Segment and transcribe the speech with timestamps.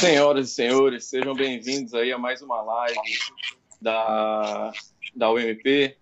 [0.00, 2.98] Senhoras e senhores, sejam bem-vindos aí a mais uma live
[3.82, 4.72] da,
[5.14, 5.94] da UMP.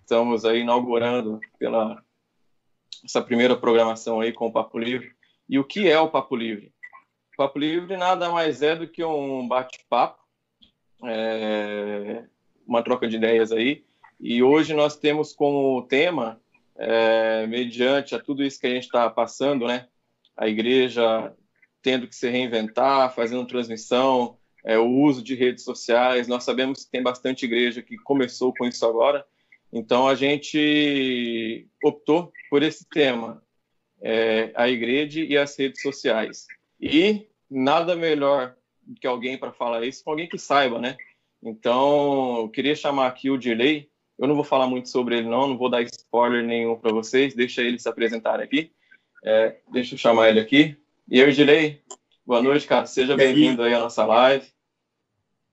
[0.00, 2.02] Estamos aí inaugurando pela
[3.04, 5.12] essa primeira programação aí com o Papo Livre.
[5.48, 6.72] E o que é o Papo Livre?
[7.32, 10.18] O Papo Livre nada mais é do que um bate-papo,
[11.04, 12.24] é,
[12.66, 13.84] uma troca de ideias aí.
[14.18, 16.40] E hoje nós temos como tema,
[16.74, 19.86] é, mediante a tudo isso que a gente está passando, né?
[20.36, 21.32] A igreja
[21.82, 26.28] tendo que se reinventar, fazendo transmissão, é, o uso de redes sociais.
[26.28, 29.24] Nós sabemos que tem bastante igreja que começou com isso agora,
[29.72, 33.42] então a gente optou por esse tema,
[34.00, 36.46] é, a igreja e as redes sociais.
[36.80, 38.56] E nada melhor
[39.00, 40.96] que alguém para falar isso, com alguém que saiba, né?
[41.42, 43.88] Então, eu queria chamar aqui o Dirley.
[44.18, 47.34] Eu não vou falar muito sobre ele, não, não vou dar spoiler nenhum para vocês,
[47.34, 48.72] deixa ele se apresentar aqui.
[49.24, 50.76] É, deixa eu chamar ele aqui.
[51.10, 51.80] E eu, Gilei,
[52.26, 52.84] boa noite, cara.
[52.84, 54.46] Seja bem-vindo aí à nossa live.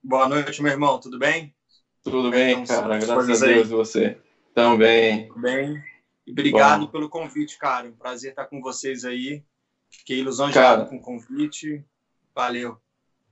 [0.03, 1.00] Boa noite, meu irmão.
[1.00, 1.56] Tudo bem?
[2.03, 2.97] Tudo bem, cara.
[3.00, 4.17] Graças a Deus e você.
[4.53, 5.30] Também.
[5.30, 5.81] Tudo bem.
[6.28, 6.92] E obrigado Bom.
[6.92, 7.88] pelo convite, cara.
[7.88, 9.45] Um prazer estar com vocês aí.
[9.89, 10.52] Fiquei ilusão
[10.89, 11.86] com o convite.
[12.36, 12.78] Valeu.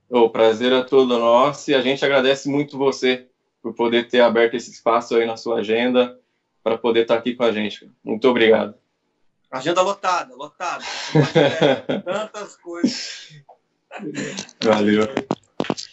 [0.08, 3.28] O prazer é todo nosso e a gente agradece muito você
[3.60, 6.18] por poder ter aberto esse espaço aí na sua agenda
[6.62, 7.92] para poder estar aqui com a gente.
[8.02, 8.82] Muito obrigado.
[9.54, 10.82] Agenda lotada, lotada.
[12.04, 13.40] Tantas coisas.
[14.64, 15.06] Valeu.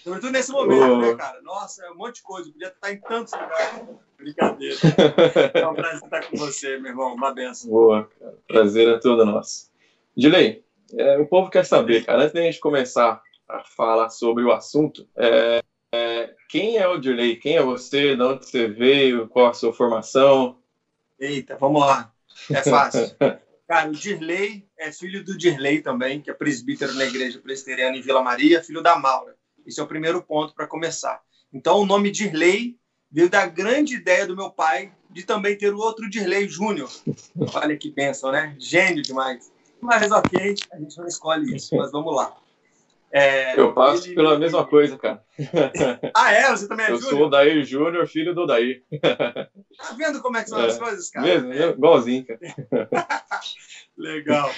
[0.03, 0.97] Sobretudo nesse momento, oh.
[0.97, 1.39] né, cara?
[1.43, 2.51] Nossa, é um monte de coisa.
[2.51, 3.83] podia estar em tantos lugares.
[4.17, 4.75] Brincadeira.
[5.53, 7.13] É um prazer estar com você, meu irmão.
[7.13, 7.69] Uma benção.
[7.69, 8.35] Boa, cara.
[8.47, 9.69] Prazer é todo nosso.
[10.17, 10.65] Dilei,
[10.97, 15.07] é, o povo quer saber, cara, antes da gente começar a falar sobre o assunto,
[15.15, 15.61] é,
[15.93, 17.35] é, quem é o Dilei?
[17.35, 18.15] Quem é você?
[18.15, 19.27] De onde você veio?
[19.27, 20.57] Qual a sua formação?
[21.19, 22.11] Eita, vamos lá.
[22.49, 23.15] É fácil.
[23.72, 28.02] Cara, o Dirley é filho do Dirley também, que é presbítero na igreja presbiteriana em
[28.02, 29.34] Vila Maria, filho da Maura.
[29.66, 31.22] Esse é o primeiro ponto para começar.
[31.53, 32.75] Então, o nome Dirley
[33.09, 36.90] veio da grande ideia do meu pai de também ter o outro Dirley Júnior.
[37.53, 38.57] Olha que pensam, né?
[38.59, 39.50] Gênio demais.
[39.79, 42.35] Mas ok, a gente não escolhe isso, mas vamos lá.
[43.13, 44.16] É, eu passo ele...
[44.16, 45.22] pela mesma coisa, cara.
[46.16, 46.50] Ah, é?
[46.50, 47.12] Você também é eu Júnior?
[47.12, 48.84] Eu sou o Daí Júnior, filho do Daí.
[49.01, 50.68] Tá vendo como é que são é.
[50.68, 51.25] as coisas, cara?
[51.25, 51.69] Mesmo, é.
[51.72, 52.40] igualzinho, cara.
[54.01, 54.51] Legal.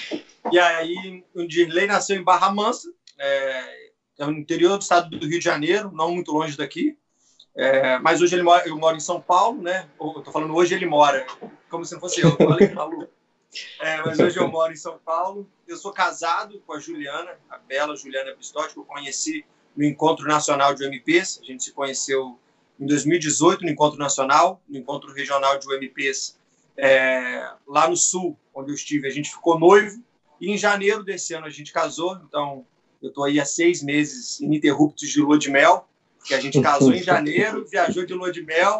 [0.50, 2.88] E aí, o Dirley nasceu em Barra Mansa,
[3.18, 6.96] é, é, no interior do estado do Rio de Janeiro, não muito longe daqui.
[7.54, 9.88] É, mas hoje ele mora, eu moro em São Paulo, né?
[10.00, 11.24] Eu tô falando hoje ele mora,
[11.70, 12.36] como se não fosse eu.
[12.40, 13.08] Olha.
[13.80, 15.48] É, mas hoje eu moro em São Paulo.
[15.68, 19.44] Eu sou casado com a Juliana, a bela Juliana Pistotti, que eu conheci
[19.76, 21.40] no Encontro Nacional de UMPs.
[21.42, 22.38] A gente se conheceu
[22.80, 26.36] em 2018 no Encontro Nacional, no Encontro Regional de UMPs,
[26.76, 29.06] é, lá no Sul, onde eu estive.
[29.06, 30.02] A gente ficou noivo
[30.40, 32.20] e em janeiro desse ano a gente casou.
[32.28, 32.66] Então,
[33.02, 35.88] eu estou aí há seis meses ininterruptos de lua de mel,
[36.24, 38.76] que a gente casou em janeiro, viajou de lua de mel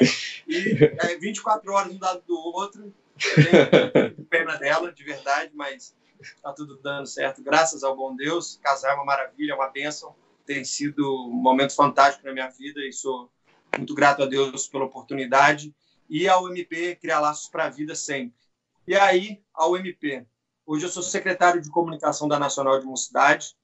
[0.49, 6.53] e é, 24 horas um lado do outro tenho pena dela, de verdade, mas está
[6.53, 8.59] tudo dando certo, graças ao bom Deus.
[8.63, 10.15] Casar é uma maravilha, é uma bênção.
[10.45, 13.31] Tem sido um momento fantástico na minha vida e sou
[13.77, 15.75] muito grato a Deus pela oportunidade.
[16.09, 18.35] E ao MP criar laços para a vida sempre.
[18.87, 20.27] E aí, ao MP.
[20.67, 23.57] Hoje eu sou secretário de comunicação da Nacional de Mocidade.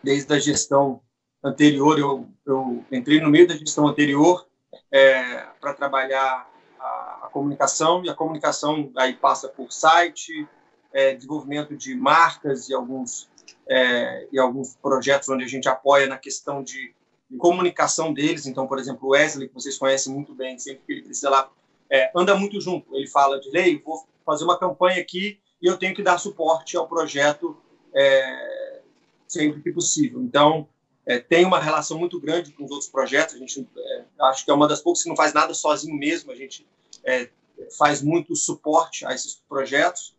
[0.00, 1.00] Desde a gestão
[1.42, 4.46] anterior, eu, eu entrei no meio da gestão anterior
[4.92, 6.48] é, para trabalhar
[6.78, 10.46] a, a, comunicação, e a comunicação aí passa por site,
[10.92, 13.28] é, desenvolvimento de marcas e alguns,
[13.68, 16.94] é, e alguns projetos onde a gente apoia na questão de,
[17.38, 18.46] comunicação deles.
[18.46, 21.50] Então, por exemplo, o Wesley, que vocês conhecem muito bem, sempre que ele precisa lá,
[21.90, 22.94] é, anda muito junto.
[22.94, 26.76] Ele fala de lei, vou fazer uma campanha aqui e eu tenho que dar suporte
[26.76, 27.56] ao projeto
[27.94, 28.80] é,
[29.26, 30.20] sempre que possível.
[30.20, 30.68] Então,
[31.06, 33.34] é, tem uma relação muito grande com os outros projetos.
[33.34, 36.32] A gente é, acho que é uma das poucas que não faz nada sozinho mesmo.
[36.32, 36.66] A gente
[37.04, 37.28] é,
[37.76, 40.14] faz muito suporte a esses projetos.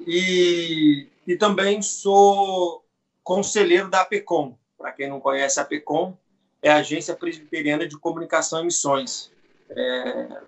[0.00, 2.84] E, e também sou
[3.22, 4.56] conselheiro da APECOM.
[4.76, 6.16] Para quem não conhece, a APECOM
[6.60, 9.30] é a Agência Presbiteriana de Comunicação e Missões.
[9.70, 10.42] É,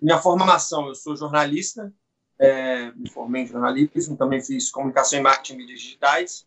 [0.00, 1.92] minha formação, eu sou jornalista,
[2.38, 6.46] é, me formei em jornalismo, também fiz comunicação e marketing mídias digitais.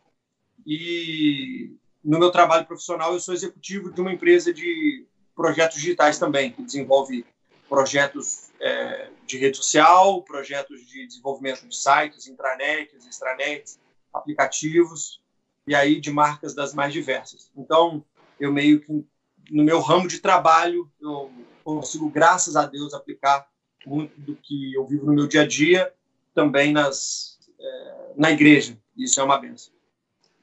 [0.65, 5.05] E no meu trabalho profissional, eu sou executivo de uma empresa de
[5.35, 7.25] projetos digitais também, que desenvolve
[7.69, 13.79] projetos é, de rede social, projetos de desenvolvimento de sites, intranets, extranets,
[14.13, 15.21] aplicativos,
[15.65, 17.51] e aí de marcas das mais diversas.
[17.55, 18.03] Então,
[18.39, 19.05] eu meio que,
[19.51, 21.29] no meu ramo de trabalho, eu
[21.75, 23.45] consigo, graças a Deus, aplicar
[23.85, 25.93] muito do que eu vivo no meu dia a dia
[26.33, 28.77] também nas, é, na igreja.
[28.95, 29.73] Isso é uma benção.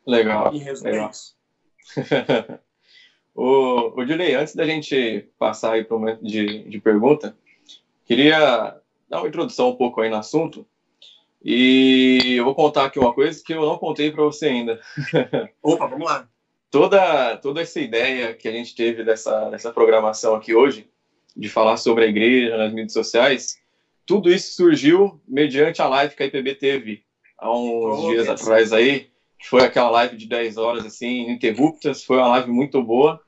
[0.07, 0.53] Legal.
[0.55, 1.11] Em legal.
[3.35, 7.35] o, o Dilei, antes da gente passar aí para o momento de, de pergunta,
[8.05, 8.79] queria
[9.09, 10.67] dar uma introdução um pouco aí no assunto.
[11.43, 14.81] E eu vou contar aqui uma coisa que eu não contei para você ainda.
[15.63, 16.29] Opa, vamos lá.
[16.71, 20.91] Toda, toda essa ideia que a gente teve dessa, dessa programação aqui hoje,
[21.37, 23.57] de falar sobre a igreja nas mídias sociais,
[24.07, 27.05] tudo isso surgiu mediante a live que a IPB teve
[27.39, 32.05] há uns oh, dias atrás aí, que foi aquela live de 10 horas, assim, ininterruptas,
[32.05, 33.21] foi uma live muito boa.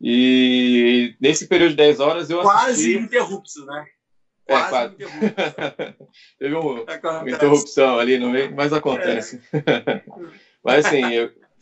[0.00, 2.92] E nesse período de 10 horas eu Quase assisti...
[2.92, 3.84] ininterruptos, né?
[4.46, 4.96] É, quase, quase.
[6.38, 9.42] Teve uma, uma, interrupção ali no meio, mas acontece.
[9.52, 10.02] É.
[10.64, 11.02] mas assim,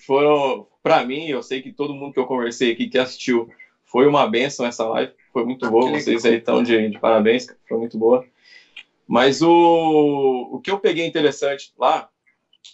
[0.06, 3.48] foram, para mim, eu sei que todo mundo que eu conversei aqui que assistiu
[3.86, 5.90] foi uma benção essa live, foi muito ah, boa.
[5.90, 8.24] Vocês aí estão de, de parabéns, foi muito boa.
[9.06, 12.08] Mas o, o que eu peguei interessante lá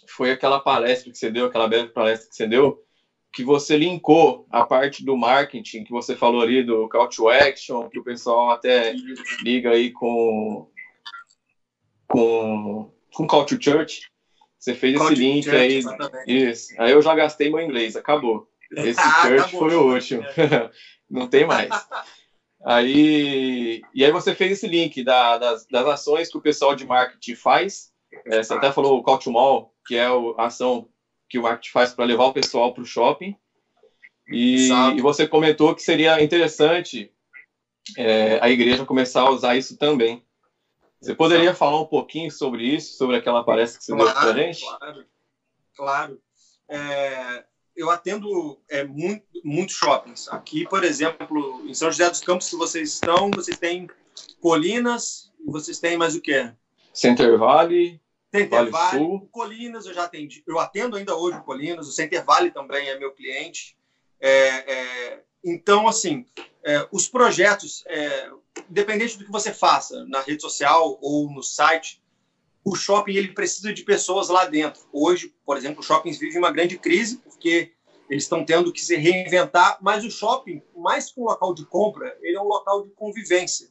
[0.07, 2.83] foi aquela palestra que você deu, aquela breve palestra que você deu,
[3.31, 7.89] que você linkou a parte do marketing que você falou ali do call to action,
[7.89, 8.93] que o pessoal até
[9.43, 10.67] liga aí com
[12.07, 14.07] com, com call to church.
[14.59, 15.73] Você fez call esse link church, aí.
[15.77, 16.49] Exatamente.
[16.49, 16.73] Isso.
[16.77, 18.47] Aí eu já gastei meu inglês, acabou.
[18.71, 19.59] Esse ah, church acabou.
[19.59, 20.23] foi o último.
[21.13, 21.69] Não tem mais.
[22.65, 26.87] Aí, e aí você fez esse link da, das, das ações que o pessoal de
[26.87, 27.93] marketing faz.
[28.25, 30.89] É, você até falou o Call to Mall, que é a ação
[31.29, 33.35] que o marketing faz para levar o pessoal para o shopping.
[34.27, 37.11] E, e, você comentou que seria interessante
[37.97, 40.25] é, a igreja começar a usar isso também.
[40.99, 44.31] Você poderia falar um pouquinho sobre isso, sobre aquela palestra que você claro, deu para
[44.31, 44.65] a gente?
[44.65, 45.05] Claro,
[45.75, 46.21] claro.
[46.69, 47.45] É,
[47.75, 50.27] eu atendo é, muito, muitos shoppings.
[50.29, 53.87] Aqui, por exemplo, em São José dos Campos, que vocês estão, vocês têm
[54.39, 56.51] Colinas vocês têm mais o quê?
[56.93, 57.99] Center Valley.
[58.33, 59.29] Center Valley, Sul.
[59.31, 60.43] Colinas eu já atendi.
[60.47, 63.77] Eu atendo ainda hoje o Colinas, o Center Valley também é meu cliente.
[64.19, 66.25] É, é, então, assim,
[66.63, 68.29] é, os projetos, é,
[68.69, 72.01] independente do que você faça na rede social ou no site,
[72.63, 74.81] o shopping ele precisa de pessoas lá dentro.
[74.91, 77.73] Hoje, por exemplo, os shoppings vivem uma grande crise porque
[78.09, 82.17] eles estão tendo que se reinventar, mas o shopping, mais que um local de compra,
[82.21, 83.69] ele é um local de convivência.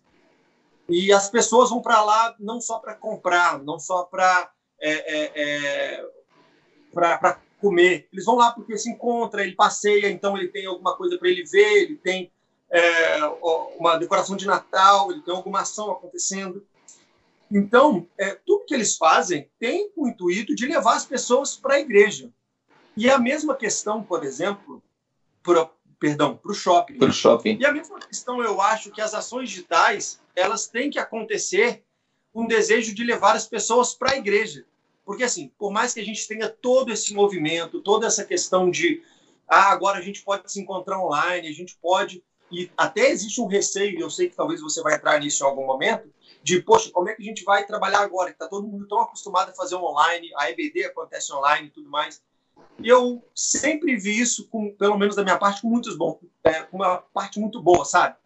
[0.88, 4.50] E as pessoas vão para lá não só para comprar, não só para
[4.80, 6.06] é, é, é,
[6.92, 8.08] para comer.
[8.12, 11.44] Eles vão lá porque se encontra, ele passeia, então ele tem alguma coisa para ele
[11.44, 12.32] ver, ele tem
[12.68, 13.24] é,
[13.78, 16.66] uma decoração de Natal, ele tem alguma ação acontecendo.
[17.54, 21.80] Então, é, tudo que eles fazem tem o intuito de levar as pessoas para a
[21.80, 22.32] igreja.
[22.96, 24.82] E a mesma questão, por exemplo,
[25.42, 25.68] pro,
[25.98, 26.98] perdão, para o shopping.
[26.98, 27.58] Para o shopping.
[27.60, 31.84] E a mesma questão, eu acho que as ações digitais elas têm que acontecer
[32.32, 34.64] com um desejo de levar as pessoas para a igreja.
[35.04, 39.02] Porque, assim, por mais que a gente tenha todo esse movimento, toda essa questão de
[39.46, 42.24] ah, agora a gente pode se encontrar online, a gente pode.
[42.50, 45.66] E até existe um receio, eu sei que talvez você vai entrar nisso em algum
[45.66, 46.08] momento,
[46.42, 48.30] de, poxa, como é que a gente vai trabalhar agora?
[48.30, 52.22] Está todo mundo tão acostumado a fazer online, a EBD acontece online e tudo mais.
[52.78, 56.62] E eu sempre vi isso, com, pelo menos da minha parte, com muitos bons, é,
[56.62, 58.16] com uma parte muito boa, sabe?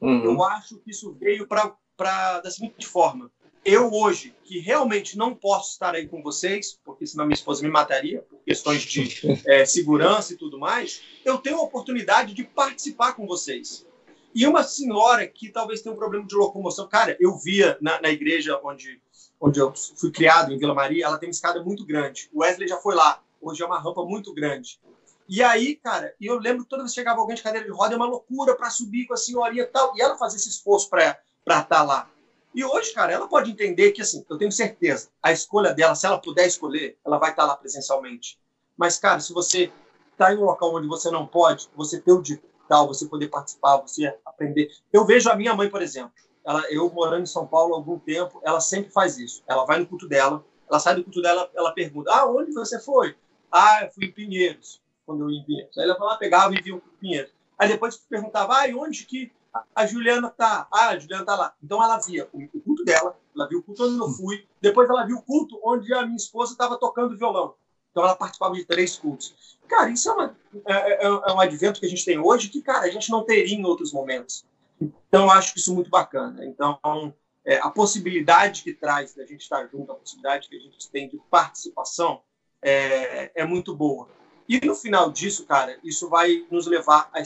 [0.00, 0.24] Uhum.
[0.24, 3.30] Eu acho que isso veio para da seguinte forma.
[3.64, 7.70] Eu hoje, que realmente não posso estar aí com vocês, porque senão minha esposa me
[7.70, 13.12] mataria, por questões de é, segurança e tudo mais, eu tenho a oportunidade de participar
[13.12, 13.86] com vocês.
[14.34, 16.88] E uma senhora que talvez tenha um problema de locomoção.
[16.88, 19.00] Cara, eu via na, na igreja onde,
[19.40, 22.30] onde eu fui criado, em Vila Maria, ela tem uma escada muito grande.
[22.32, 23.22] O Wesley já foi lá.
[23.40, 24.80] Hoje é uma rampa muito grande.
[25.28, 27.94] E aí, cara, eu lembro que toda vez que chegava alguém de cadeira de roda,
[27.94, 29.92] é uma loucura para subir com a senhorinha e tal.
[29.96, 32.08] E ela fazia esse esforço para estar tá lá.
[32.54, 36.04] E hoje, cara, ela pode entender que, assim, eu tenho certeza, a escolha dela, se
[36.04, 38.38] ela puder escolher, ela vai estar tá lá presencialmente.
[38.76, 39.72] Mas, cara, se você
[40.12, 42.20] está em um local onde você não pode, você ter o
[42.80, 44.70] você poder participar, você aprender.
[44.92, 46.12] Eu vejo a minha mãe, por exemplo,
[46.44, 49.42] ela, eu morando em São Paulo há algum tempo, ela sempre faz isso.
[49.46, 52.80] Ela vai no culto dela, ela sai do culto dela, ela pergunta: Ah, onde você
[52.80, 53.14] foi?
[53.50, 55.76] Ah, eu fui em Pinheiros, quando eu ia em Pinheiros.
[55.76, 57.32] Aí ela falava, pegava e via o Pinheiros.
[57.58, 59.30] Aí depois perguntava: Ah, e onde que
[59.74, 60.66] a Juliana tá?
[60.72, 61.54] Ah, a Juliana tá lá.
[61.62, 65.04] Então ela via o culto dela, ela viu o culto onde eu fui, depois ela
[65.04, 67.54] viu o culto onde a minha esposa estava tocando violão.
[67.92, 69.56] Então ela participava de três cultos.
[69.68, 72.60] Cara, isso é, uma, é, é, é, um advento que a gente tem hoje que,
[72.60, 74.44] cara, a gente não teria em outros momentos.
[74.80, 76.44] Então, eu acho isso muito bacana.
[76.44, 80.90] Então, é, a possibilidade que traz da gente estar junto, a possibilidade que a gente
[80.90, 82.22] tem de participação
[82.60, 84.08] é, é muito boa.
[84.48, 87.22] E no final disso, cara, isso vai nos levar a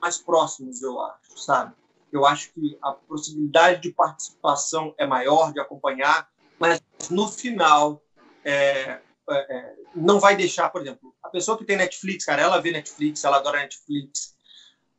[0.00, 1.74] mais próximos, eu acho, sabe?
[2.12, 8.02] Eu acho que a possibilidade de participação é maior, de acompanhar, mas no final,
[8.44, 12.60] é, é, é, não vai deixar, por exemplo, a pessoa que tem Netflix, cara, ela
[12.60, 14.34] vê Netflix, ela adora Netflix,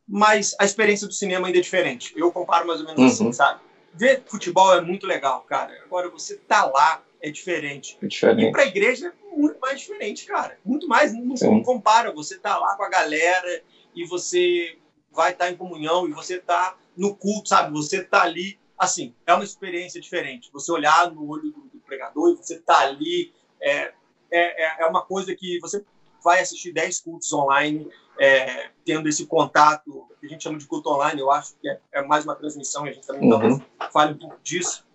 [0.07, 2.13] mas a experiência do cinema ainda é diferente.
[2.15, 3.29] Eu comparo mais ou menos assim, uhum.
[3.29, 3.61] assim, sabe?
[3.93, 5.73] Ver futebol é muito legal, cara.
[5.83, 7.97] Agora você tá lá é diferente.
[8.01, 8.47] É diferente.
[8.47, 10.57] E pra igreja é muito mais diferente, cara.
[10.63, 12.11] Muito mais, não, não compara.
[12.13, 13.61] Você tá lá com a galera
[13.95, 14.77] e você
[15.11, 17.71] vai estar tá em comunhão e você tá no culto, sabe?
[17.71, 20.49] Você tá ali, assim, é uma experiência diferente.
[20.53, 23.93] Você olhar no olho do, do pregador e você tá ali, é,
[24.31, 25.83] é, é uma coisa que você
[26.23, 30.89] vai assistir 10 cultos online, é, tendo esse contato, que a gente chama de culto
[30.89, 33.61] online, eu acho que é, é mais uma transmissão, e a gente também uhum.
[33.91, 34.85] fala um pouco disso.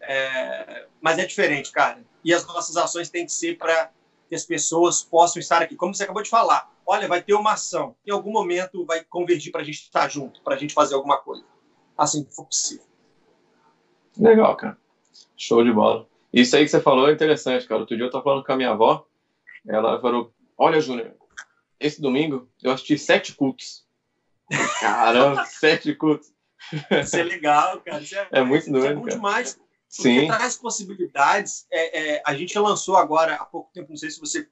[0.00, 2.04] É, mas é diferente, cara.
[2.22, 3.90] E as nossas ações têm que ser para
[4.28, 5.76] que as pessoas possam estar aqui.
[5.76, 7.94] Como você acabou de falar, olha, vai ter uma ação.
[8.06, 11.16] Em algum momento vai convergir para a gente estar junto, para a gente fazer alguma
[11.16, 11.44] coisa.
[11.96, 12.84] Assim que for possível.
[14.18, 14.76] Legal, cara.
[15.36, 16.06] Show de bola.
[16.34, 17.80] Isso aí que você falou é interessante, cara.
[17.80, 19.06] Outro dia eu estava falando com a minha avó.
[19.66, 21.14] Ela falou: Olha, Júnior,
[21.78, 23.86] esse domingo eu assisti sete cultos.
[24.80, 26.32] Caramba, sete cultos.
[27.02, 28.02] Isso é legal, cara.
[28.02, 28.84] Isso é, é muito doido.
[28.84, 29.16] Isso é bom cara.
[29.16, 29.60] demais.
[29.88, 30.26] Sim.
[30.26, 31.66] traz possibilidades.
[31.70, 34.48] É, é, a gente lançou agora, há pouco tempo, não sei se você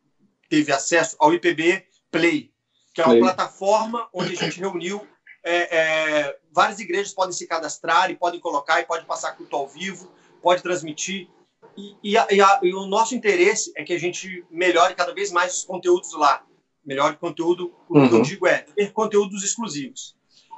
[0.49, 2.53] teve acesso ao IPB Play,
[2.95, 3.23] que é uma Play.
[3.23, 5.05] plataforma onde a gente reuniu
[5.43, 9.67] é, é, várias igrejas podem se cadastrar e podem colocar e pode passar culto ao
[9.67, 11.29] vivo, pode transmitir.
[11.77, 15.15] E, e, a, e, a, e, o nosso interesse é que a gente melhore cada
[15.15, 16.45] vez mais os conteúdos lá.
[16.85, 18.09] Melhore conteúdo, o uhum.
[18.09, 18.23] que eu uhum.
[18.23, 20.17] digo é ter conteúdos exclusivos.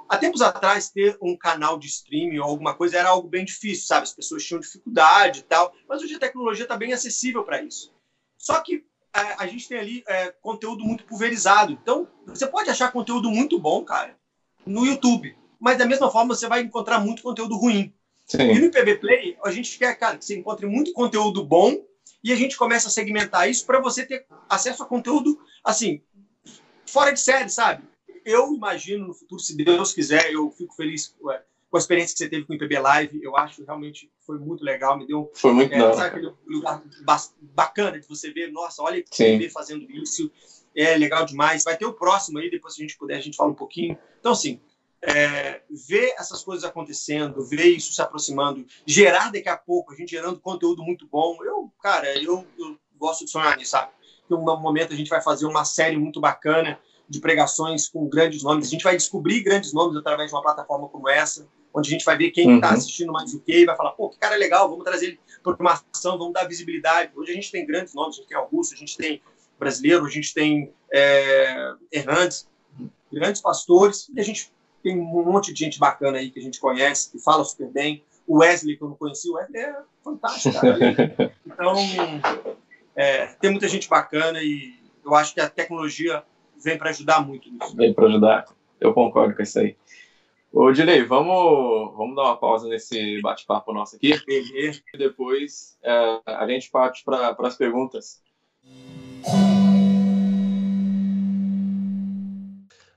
[0.09, 3.87] Há tempos atrás, ter um canal de streaming ou alguma coisa era algo bem difícil,
[3.87, 4.05] sabe?
[4.05, 7.93] As pessoas tinham dificuldade e tal, mas hoje a tecnologia está bem acessível para isso.
[8.39, 11.73] Só que a, é, a gente tem ali é, conteúdo muito pulverizado.
[11.73, 14.17] Então, você pode achar conteúdo muito bom, cara,
[14.67, 17.95] no YouTube, mas da mesma forma você vai encontrar muito conteúdo ruim.
[18.27, 18.51] Sim.
[18.51, 21.85] E no IPB Play, a gente quer, cara, que você encontre muito conteúdo bom
[22.23, 26.01] e a gente começa a segmentar isso para você ter acesso a conteúdo, assim,
[26.87, 27.83] fora de série, sabe?
[28.25, 32.29] eu imagino no futuro, se Deus quiser, eu fico feliz com a experiência que você
[32.29, 33.23] teve com o IPB Live.
[33.23, 34.97] Eu acho realmente foi muito legal.
[34.97, 36.83] Me deu foi muito é, sabe, aquele lugar
[37.55, 38.51] bacana de você ver.
[38.51, 40.31] Nossa, olha o IPB fazendo isso.
[40.75, 41.63] É legal demais.
[41.63, 43.99] Vai ter o próximo aí, depois se a gente puder, a gente fala um pouquinho.
[44.19, 44.61] Então, assim,
[45.07, 50.11] é, ver essas coisas acontecendo, ver isso se aproximando, gerar daqui a pouco, a gente
[50.11, 51.37] gerando conteúdo muito bom.
[51.45, 53.93] Eu, cara, eu, eu gosto de sonhar nisso, sabe?
[54.31, 58.43] Em um momento a gente vai fazer uma série muito bacana de pregações com grandes
[58.43, 58.67] nomes.
[58.67, 62.05] A gente vai descobrir grandes nomes através de uma plataforma como essa, onde a gente
[62.05, 62.75] vai ver quem está uhum.
[62.75, 65.55] assistindo mais o que e vai falar, pô, que cara legal, vamos trazer ele para
[65.61, 67.13] uma ação, vamos dar visibilidade.
[67.15, 69.21] Hoje a gente tem grandes nomes, a gente tem Augusto, a gente tem
[69.59, 72.49] brasileiro, a gente tem é, Hernandes,
[73.13, 74.51] grandes pastores, e a gente
[74.85, 78.05] tem um monte de gente bacana aí que a gente conhece, que fala super bem.
[78.27, 80.61] O Wesley, que eu não conheci, o Wesley é fantástico.
[80.61, 81.35] Cara.
[81.47, 81.77] Então,
[82.97, 84.75] é, tem muita gente bacana e
[85.05, 86.25] eu acho que a tecnologia
[86.63, 87.77] vem para ajudar muito nisso.
[87.77, 88.45] Vem para ajudar.
[88.81, 89.77] Eu concordo com isso aí.
[90.53, 94.21] Ô, Dilei, vamos, vamos dar uma pausa nesse bate-papo nosso aqui.
[94.27, 94.83] Beleza.
[94.93, 98.21] E depois é, a gente parte para as perguntas.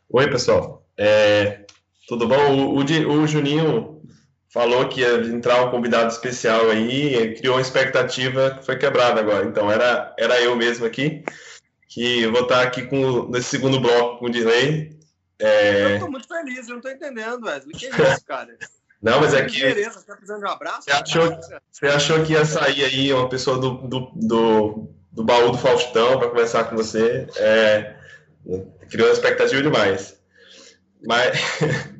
[0.09, 0.83] Oi, pessoal.
[0.97, 1.66] É,
[2.07, 2.55] tudo bom?
[2.55, 4.01] O, o, o, Juninho
[4.49, 9.45] falou que ia entrar um convidado especial aí, criou uma expectativa que foi quebrada agora.
[9.45, 11.23] Então, era, era eu mesmo aqui
[11.87, 14.97] que vou estar aqui com, nesse segundo bloco com o Dirley.
[15.39, 15.83] É...
[15.83, 17.75] Eu estou muito feliz, eu não estou entendendo, Wesley.
[17.75, 18.57] Que é isso, cara?
[19.01, 19.61] Não, mas é que.
[19.61, 20.83] Beleza, tá precisando de um abraço?
[20.83, 21.39] Você achou,
[21.71, 26.17] você achou que ia sair aí uma pessoa do, do, do, do baú do Faustão
[26.17, 27.27] para conversar com você?
[27.37, 27.95] É,
[28.89, 30.19] criou uma expectativa demais.
[31.05, 31.39] Mas,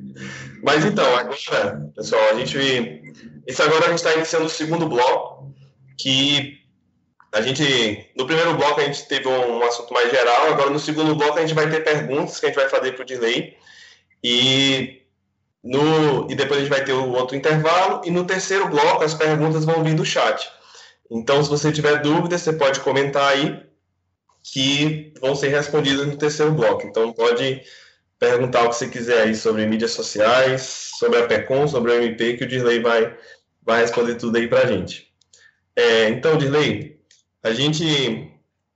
[0.62, 3.02] mas então, agora, pessoal, a gente.
[3.46, 5.54] Isso agora a gente está iniciando o segundo bloco,
[5.98, 6.58] que
[7.32, 11.14] a gente, no primeiro bloco a gente teve um, assunto mais geral, agora no segundo
[11.14, 13.56] bloco a gente vai ter perguntas que a gente vai fazer para o Dilei
[14.24, 15.02] e,
[15.62, 19.14] no, e depois a gente vai ter o outro intervalo e no terceiro bloco as
[19.14, 20.50] perguntas vão vir do chat.
[21.10, 23.62] Então, se você tiver dúvidas, você pode comentar aí
[24.42, 26.86] que vão ser respondidas no terceiro bloco.
[26.86, 27.62] Então, pode
[28.18, 32.36] perguntar o que você quiser aí sobre mídias sociais, sobre a PECOM, sobre o MP,
[32.36, 33.16] que o Dirley vai,
[33.62, 35.08] vai responder tudo aí para a gente.
[35.76, 37.00] É, então, Dirley,
[37.42, 38.32] a gente,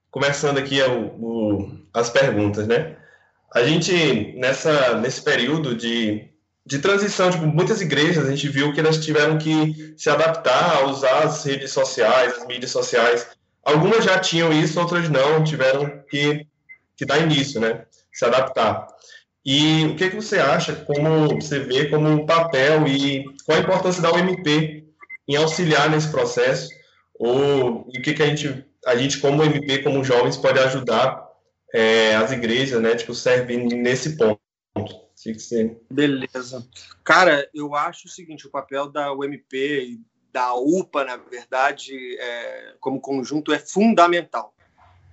[0.09, 2.95] começando aqui o, o, as perguntas, né?
[3.53, 6.29] A gente, nessa, nesse período de,
[6.65, 10.85] de transição, tipo, muitas igrejas, a gente viu que elas tiveram que se adaptar a
[10.85, 13.27] usar as redes sociais, as mídias sociais.
[13.63, 16.47] Algumas já tinham isso, outras não, tiveram que,
[16.95, 17.85] que dar início, né?
[18.11, 18.87] Se adaptar.
[19.45, 24.01] E o que, que você acha, como você vê como papel e qual a importância
[24.01, 24.87] da UMP
[25.27, 26.69] em auxiliar nesse processo?
[27.15, 31.25] Ou o que, que a gente a gente, como MP, como jovens, pode ajudar
[31.73, 32.95] é, as igrejas, né?
[32.95, 34.39] Tipo, servir nesse ponto.
[35.89, 36.67] Beleza.
[37.03, 42.75] Cara, eu acho o seguinte, o papel da UMP e da UPA, na verdade, é,
[42.79, 44.53] como conjunto, é fundamental.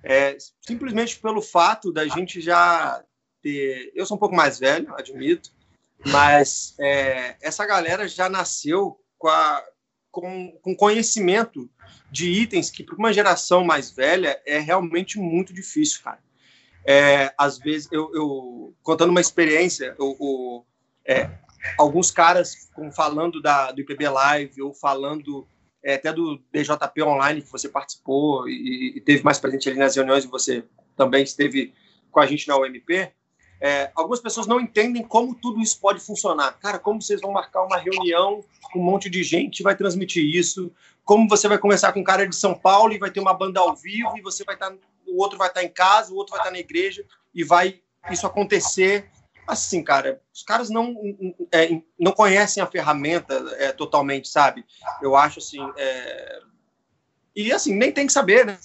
[0.02, 3.04] É, simplesmente pelo fato da gente já
[3.42, 3.92] ter...
[3.94, 5.50] Eu sou um pouco mais velho, admito,
[6.06, 9.64] mas é, essa galera já nasceu com, a,
[10.10, 11.68] com, com conhecimento
[12.10, 16.18] de itens que, para uma geração mais velha, é realmente muito difícil, cara.
[16.84, 20.66] É, às vezes, eu, eu, contando uma experiência, eu, eu,
[21.04, 21.30] é,
[21.78, 25.46] alguns caras falando da, do IPB Live ou falando
[25.82, 29.96] é, até do DJP Online que você participou e, e, teve mais presente ali nas
[29.96, 30.64] reuniões e você
[30.96, 31.74] também esteve
[32.10, 33.12] com a gente na UMP,
[33.60, 36.52] é, algumas pessoas não entendem como tudo isso pode funcionar.
[36.58, 40.72] Cara, como vocês vão marcar uma reunião com um monte de gente vai transmitir isso?
[41.04, 43.60] Como você vai começar com um cara de São Paulo e vai ter uma banda
[43.60, 44.72] ao vivo e você vai estar,
[45.06, 48.26] o outro vai estar em casa, o outro vai estar na igreja e vai isso
[48.26, 49.10] acontecer?
[49.46, 50.94] Assim, cara, os caras não
[51.52, 54.64] é, não conhecem a ferramenta é, totalmente, sabe?
[55.02, 56.40] Eu acho assim, é,
[57.42, 58.58] e assim, nem tem que saber, né?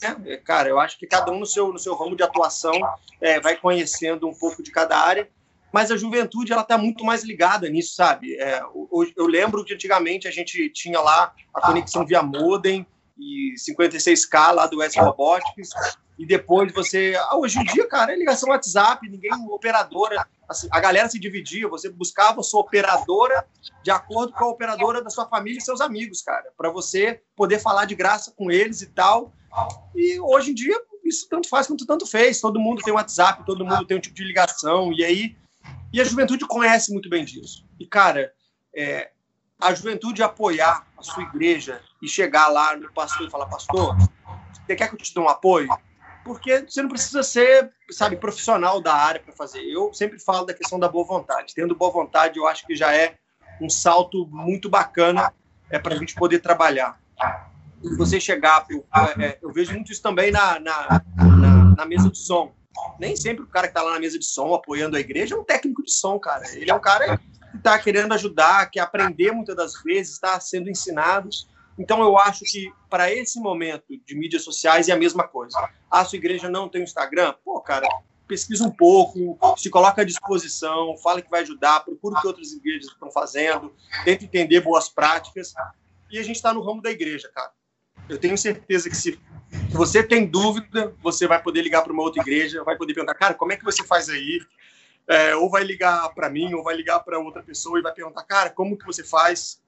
[0.44, 2.74] Cara, eu acho que cada um no seu, no seu ramo de atuação
[3.22, 5.30] é, vai conhecendo um pouco de cada área,
[5.72, 8.36] mas a juventude ela está muito mais ligada nisso, sabe?
[8.36, 13.54] É, eu, eu, lembro que antigamente a gente tinha lá a conexão via modem e
[13.58, 15.70] 56K lá do S Robotics,
[16.18, 17.16] e depois você.
[17.18, 20.28] Ah, hoje em dia, cara, é ligação WhatsApp, ninguém, operadora.
[20.48, 23.46] Assim, a galera se dividia, você buscava sua operadora
[23.84, 27.60] de acordo com a operadora da sua família e seus amigos, cara, para você poder
[27.60, 29.34] falar de graça com eles e tal.
[29.96, 32.40] E hoje em dia, isso tanto faz quanto tanto fez.
[32.40, 35.36] Todo mundo tem WhatsApp, todo mundo tem um tipo de ligação, e aí.
[35.92, 37.66] E a juventude conhece muito bem disso.
[37.80, 38.34] E, cara,
[38.76, 39.12] é,
[39.60, 43.96] a juventude apoiar a sua igreja e chegar lá no pastor e falar: Pastor,
[44.66, 45.70] você quer que eu te dê um apoio?
[46.26, 49.62] Porque você não precisa ser, sabe, profissional da área para fazer.
[49.62, 51.54] Eu sempre falo da questão da boa vontade.
[51.54, 53.16] Tendo boa vontade, eu acho que já é
[53.62, 55.32] um salto muito bacana
[55.70, 57.00] é, para a gente poder trabalhar.
[57.96, 58.84] Você chegar, eu,
[59.22, 62.52] é, eu, vejo muito isso também na, na, na, na mesa de som.
[63.00, 65.38] Nem sempre o cara que está lá na mesa de som apoiando a igreja é
[65.38, 66.44] um técnico de som, cara.
[66.56, 70.72] Ele é um cara que está querendo ajudar, que aprender muitas das vezes, está sendo
[70.72, 71.30] ensinado.
[71.78, 75.58] Então, eu acho que para esse momento de mídias sociais é a mesma coisa.
[75.92, 77.34] Ah, a sua igreja não tem Instagram?
[77.44, 77.88] Pô, cara,
[78.28, 82.54] pesquisa um pouco, se coloca à disposição, fala que vai ajudar, procura o que outras
[82.54, 85.54] igrejas estão fazendo, tenta entender boas práticas.
[86.10, 87.52] E a gente está no ramo da igreja, cara.
[88.08, 89.20] Eu tenho certeza que se
[89.72, 93.34] você tem dúvida, você vai poder ligar para uma outra igreja, vai poder perguntar, cara,
[93.34, 94.40] como é que você faz aí?
[95.08, 98.24] É, ou vai ligar para mim, ou vai ligar para outra pessoa e vai perguntar,
[98.24, 99.62] cara, como que você faz?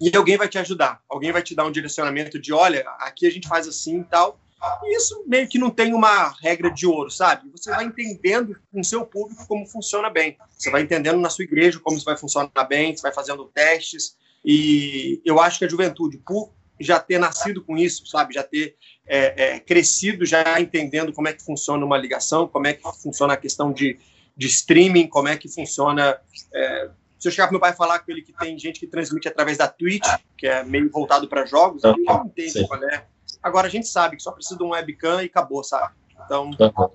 [0.00, 3.30] E alguém vai te ajudar, alguém vai te dar um direcionamento de, olha, aqui a
[3.30, 4.40] gente faz assim e tal.
[4.82, 7.50] E isso meio que não tem uma regra de ouro, sabe?
[7.50, 10.36] Você vai entendendo com seu público como funciona bem.
[10.50, 14.16] Você vai entendendo na sua igreja como isso vai funcionar bem, você vai fazendo testes.
[14.44, 18.34] E eu acho que a juventude, por já ter nascido com isso, sabe?
[18.34, 22.72] Já ter é, é, crescido, já entendendo como é que funciona uma ligação, como é
[22.72, 23.98] que funciona a questão de,
[24.36, 26.18] de streaming, como é que funciona
[26.54, 29.28] é, se eu chegar pro meu pai falar com ele que tem gente que transmite
[29.28, 33.06] através da Twitch, que é meio voltado para jogos, ele não entende qual é.
[33.42, 35.94] Agora a gente sabe que só precisa de um webcam e acabou, sabe?
[36.24, 36.50] Então,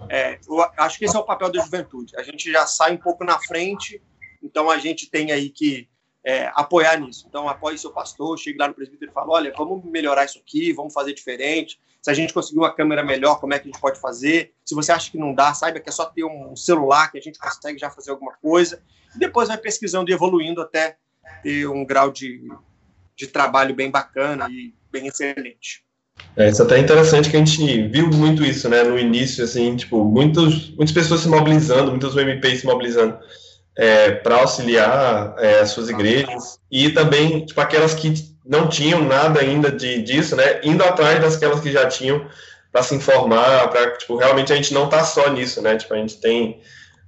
[0.09, 2.17] é, eu acho que esse é o papel da juventude.
[2.17, 4.01] A gente já sai um pouco na frente,
[4.41, 5.87] então a gente tem aí que
[6.23, 7.25] é, apoiar nisso.
[7.29, 10.73] Então, apoie seu pastor, chegue lá no presbítero e fale: olha, vamos melhorar isso aqui,
[10.73, 11.79] vamos fazer diferente.
[12.05, 14.53] Se a gente conseguir uma câmera melhor, como é que a gente pode fazer?
[14.63, 17.21] Se você acha que não dá, saiba que é só ter um celular que a
[17.21, 18.79] gente consegue já fazer alguma coisa
[19.15, 20.97] e depois vai pesquisando e evoluindo até
[21.41, 22.47] ter um grau de,
[23.15, 25.83] de trabalho bem bacana e bem excelente.
[26.37, 29.75] É, isso é até interessante que a gente viu muito isso, né, no início, assim,
[29.75, 33.17] tipo, muitos, muitas pessoas se mobilizando, muitos UMPs se mobilizando
[33.75, 39.41] é, para auxiliar é, as suas igrejas e também, tipo, aquelas que não tinham nada
[39.41, 42.27] ainda de, disso, né, indo atrás das que já tinham
[42.71, 45.97] para se informar, para, tipo, realmente a gente não tá só nisso, né, tipo, a
[45.97, 46.61] gente tem,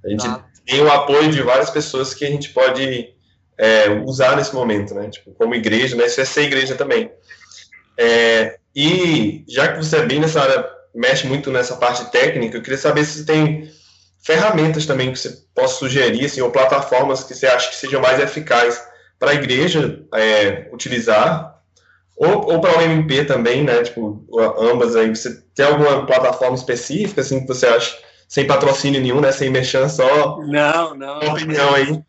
[0.04, 3.08] a gente tá tem o apoio de várias pessoas que a gente pode
[3.56, 5.08] é, usar nesse momento, né?
[5.08, 6.06] Tipo, como igreja, né?
[6.06, 7.10] Isso é ser igreja também.
[7.96, 12.62] É, e já que você é bem nessa área, mexe muito nessa parte técnica, eu
[12.62, 13.72] queria saber se tem
[14.22, 18.20] ferramentas também que você possa sugerir, assim, ou plataformas que você acha que sejam mais
[18.20, 18.78] eficazes
[19.18, 21.62] para a igreja é, utilizar,
[22.16, 23.82] ou, ou para o MP também, né?
[23.82, 24.26] Tipo,
[24.58, 25.08] ambas aí.
[25.08, 27.96] Você tem alguma plataforma específica, assim, que você acha
[28.28, 29.30] sem patrocínio nenhum, né?
[29.32, 30.38] Sem mexer, só.
[30.42, 31.18] Não, não.
[31.20, 32.02] Opinião aí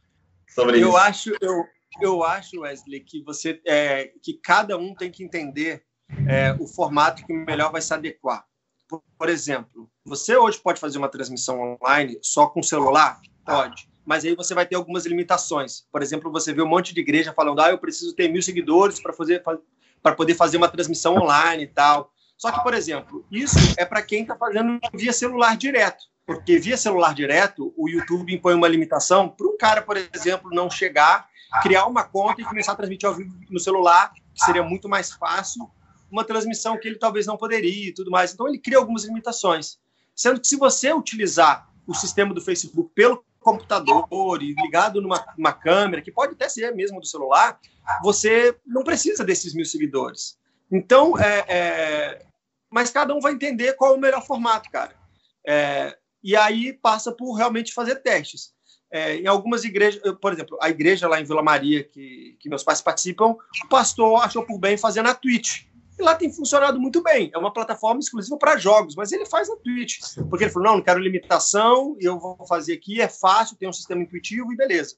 [0.50, 0.98] sobre eu isso.
[0.98, 1.64] Acho, eu,
[2.02, 5.84] eu acho, Wesley, que você é, que cada um tem que entender
[6.28, 8.46] é, o formato que melhor vai se adequar.
[8.88, 13.20] Por, por, exemplo, você hoje pode fazer uma transmissão online só com celular?
[13.46, 13.89] Pode.
[14.10, 15.86] Mas aí você vai ter algumas limitações.
[15.92, 19.00] Por exemplo, você vê um monte de igreja falando: ah, eu preciso ter mil seguidores
[19.00, 19.44] para fazer
[20.02, 22.12] para poder fazer uma transmissão online e tal.
[22.36, 26.06] Só que, por exemplo, isso é para quem está fazendo via celular direto.
[26.26, 30.72] Porque via celular direto, o YouTube impõe uma limitação para um cara, por exemplo, não
[30.72, 31.28] chegar,
[31.62, 35.12] criar uma conta e começar a transmitir ao vivo no celular, que seria muito mais
[35.12, 35.70] fácil,
[36.10, 38.34] uma transmissão que ele talvez não poderia e tudo mais.
[38.34, 39.78] Então, ele cria algumas limitações.
[40.16, 46.02] Sendo que se você utilizar o sistema do Facebook pelo computador e ligado numa, câmera,
[46.02, 47.60] que pode até ser mesmo do celular,
[48.04, 50.38] você não precisa desses mil seguidores.
[50.72, 52.26] Então, é, é,
[52.70, 54.94] mas cada um vai entender qual é o melhor formato, cara.
[55.48, 58.54] É, e aí passa por realmente fazer testes.
[58.92, 62.64] É, em algumas igrejas, por exemplo, a igreja lá em Vila Maria, que, que meus
[62.64, 65.66] pais participam, o pastor achou por bem fazer na Twitch.
[66.00, 67.30] E lá tem funcionado muito bem.
[67.34, 70.00] É uma plataforma exclusiva para jogos, mas ele faz na Twitch.
[70.30, 73.74] Porque ele falou: não, não quero limitação, eu vou fazer aqui, é fácil, tem um
[73.74, 74.96] sistema intuitivo e beleza.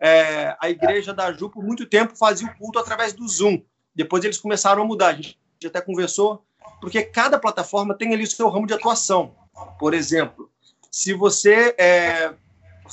[0.00, 3.62] É, a igreja da Ju, por muito tempo, fazia o culto através do Zoom.
[3.94, 5.08] Depois eles começaram a mudar.
[5.08, 6.42] A gente até conversou
[6.80, 9.34] porque cada plataforma tem ali o seu ramo de atuação.
[9.78, 10.50] Por exemplo,
[10.90, 12.32] se você é,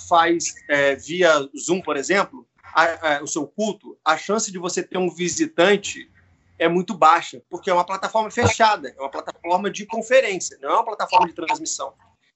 [0.09, 4.83] faz é, via Zoom, por exemplo, a, a, o seu culto, a chance de você
[4.83, 6.11] ter um visitante
[6.59, 10.73] é muito baixa, porque é uma plataforma fechada, é uma plataforma de conferência, não é
[10.73, 11.93] uma plataforma de transmissão.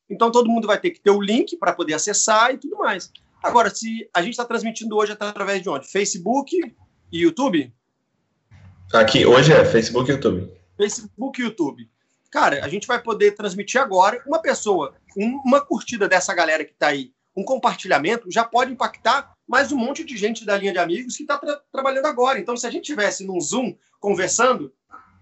[0.10, 3.12] Então todo mundo vai ter que ter o link para poder acessar e tudo mais.
[3.41, 5.88] Agora, se a gente está transmitindo hoje através de onde?
[5.88, 6.55] Facebook
[7.12, 7.73] e YouTube?
[8.93, 10.53] Aqui, hoje é Facebook e YouTube.
[10.77, 11.89] Facebook e YouTube.
[12.29, 16.88] Cara, a gente vai poder transmitir agora uma pessoa, uma curtida dessa galera que está
[16.88, 21.17] aí, um compartilhamento, já pode impactar mais um monte de gente da linha de amigos
[21.17, 22.39] que está tra trabalhando agora.
[22.39, 24.73] Então, se a gente tivesse num Zoom conversando,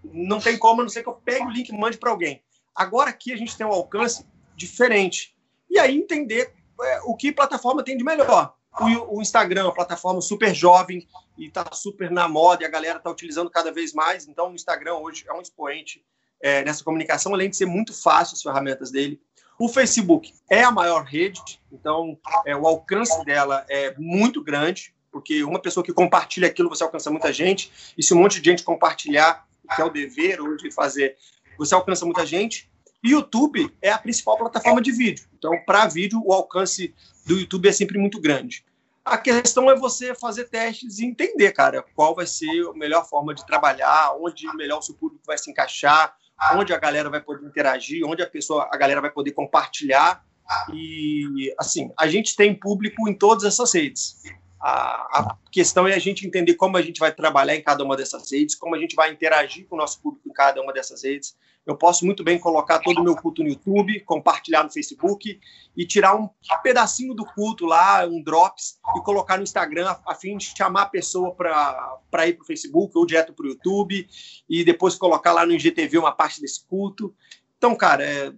[0.04, 2.40] não tem como, a não ser que eu pegue o link e mande para alguém.
[2.72, 5.36] Agora aqui a gente tem um alcance diferente.
[5.68, 8.54] E aí entender é, o que plataforma tem de melhor.
[8.80, 12.98] O, o Instagram, uma plataforma super jovem e está super na moda e a galera
[12.98, 14.28] está utilizando cada vez mais.
[14.28, 16.04] Então, o Instagram hoje é um expoente
[16.40, 19.20] é, nessa comunicação, além de ser muito fácil as ferramentas dele.
[19.60, 25.44] O Facebook é a maior rede, então é, o alcance dela é muito grande, porque
[25.44, 28.62] uma pessoa que compartilha aquilo, você alcança muita gente, e se um monte de gente
[28.62, 29.46] compartilhar,
[29.76, 31.14] que é o dever hoje fazer,
[31.58, 32.70] você alcança muita gente.
[33.04, 35.26] E YouTube é a principal plataforma de vídeo.
[35.36, 36.94] Então, para vídeo, o alcance
[37.26, 38.64] do YouTube é sempre muito grande.
[39.04, 43.34] A questão é você fazer testes e entender, cara, qual vai ser a melhor forma
[43.34, 46.16] de trabalhar, onde melhor o seu público vai se encaixar,
[46.54, 50.24] onde a galera vai poder interagir, onde a pessoa, a galera vai poder compartilhar.
[50.72, 54.16] E assim, a gente tem público em todas essas redes.
[54.60, 57.96] A, a, questão é a gente entender como a gente vai trabalhar em cada uma
[57.96, 61.02] dessas redes, como a gente vai interagir com o nosso público em cada uma dessas
[61.02, 61.34] redes.
[61.64, 65.40] Eu posso muito bem colocar todo o meu culto no YouTube, compartilhar no Facebook
[65.76, 66.28] e tirar um
[66.62, 70.82] pedacinho do culto lá, um drops, e colocar no Instagram a, a fim de chamar
[70.82, 74.06] a pessoa para ir para o Facebook ou direto para o YouTube
[74.48, 77.14] e depois colocar lá no IGTV uma parte desse culto.
[77.56, 78.32] Então, cara, é,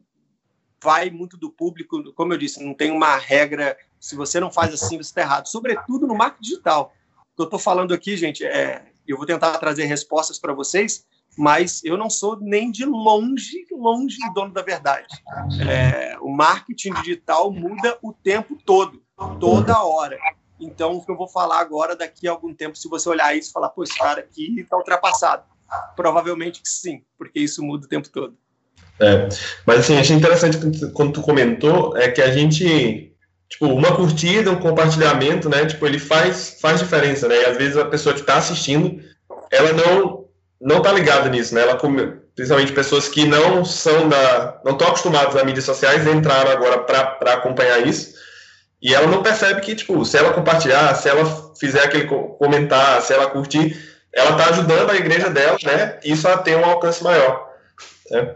[0.83, 2.13] vai muito do público.
[2.13, 5.47] Como eu disse, não tem uma regra se você não faz assim, você está errado.
[5.47, 6.93] Sobretudo no marketing digital.
[7.21, 11.07] O que eu estou falando aqui, gente, é, eu vou tentar trazer respostas para vocês,
[11.39, 15.07] mas eu não sou nem de longe, longe dono da verdade.
[15.69, 19.01] É, o marketing digital muda o tempo todo,
[19.39, 20.19] toda hora.
[20.59, 23.51] Então, o que eu vou falar agora, daqui a algum tempo, se você olhar isso
[23.51, 25.45] e falar, pô, esse cara aqui está ultrapassado.
[25.95, 28.37] Provavelmente que sim, porque isso muda o tempo todo.
[29.01, 29.29] É,
[29.65, 30.59] mas assim, achei interessante
[30.93, 33.12] quando tu comentou, é que a gente
[33.53, 35.67] tipo, uma curtida, um compartilhamento, né?
[35.67, 37.43] Tipo, ele faz, faz diferença, né?
[37.43, 39.03] E às vezes a pessoa que está assistindo,
[39.51, 40.23] ela não
[40.61, 41.63] não tá ligada nisso, né?
[41.63, 41.77] Ela
[42.35, 47.33] principalmente pessoas que não são da não estão acostumadas a mídias sociais entraram agora para
[47.35, 48.15] acompanhar isso
[48.81, 51.25] e ela não percebe que tipo se ela compartilhar, se ela
[51.59, 53.77] fizer aquele comentar, se ela curtir,
[54.15, 55.99] ela tá ajudando a igreja dela, né?
[56.05, 57.51] Isso a ter um alcance maior.
[58.11, 58.35] Né?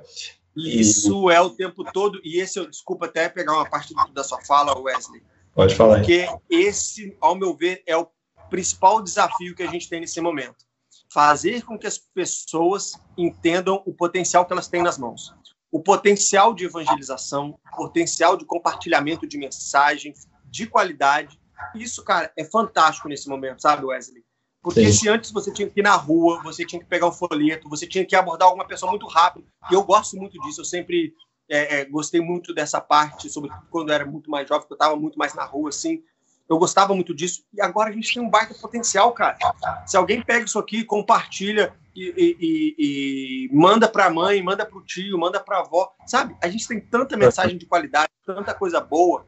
[0.57, 4.41] Isso é o tempo todo, e esse, eu desculpa até pegar uma parte da sua
[4.43, 5.23] fala, Wesley.
[5.55, 5.97] Pode falar.
[5.97, 8.09] Porque esse, ao meu ver, é o
[8.49, 10.65] principal desafio que a gente tem nesse momento.
[11.13, 15.35] Fazer com que as pessoas entendam o potencial que elas têm nas mãos.
[15.71, 20.15] O potencial de evangelização, o potencial de compartilhamento de mensagem,
[20.45, 21.39] de qualidade.
[21.75, 24.26] Isso, cara, é fantástico nesse momento, sabe, Wesley?
[24.67, 24.93] Porque Sim.
[24.93, 27.87] se antes você tinha que ir na rua, você tinha que pegar um folheto, você
[27.87, 31.15] tinha que abordar alguma pessoa muito rápido, e eu gosto muito disso, eu sempre
[31.49, 34.97] é, é, gostei muito dessa parte, sobretudo quando eu era muito mais jovem, eu estava
[34.97, 36.03] muito mais na rua, assim.
[36.49, 37.45] Eu gostava muito disso.
[37.55, 39.39] E agora a gente tem um baita potencial, cara.
[39.87, 44.67] Se alguém pega isso aqui, compartilha e, e, e, e manda para a mãe, manda
[44.67, 46.37] para o tio, manda para a avó, sabe?
[46.43, 49.25] A gente tem tanta mensagem de qualidade, tanta coisa boa.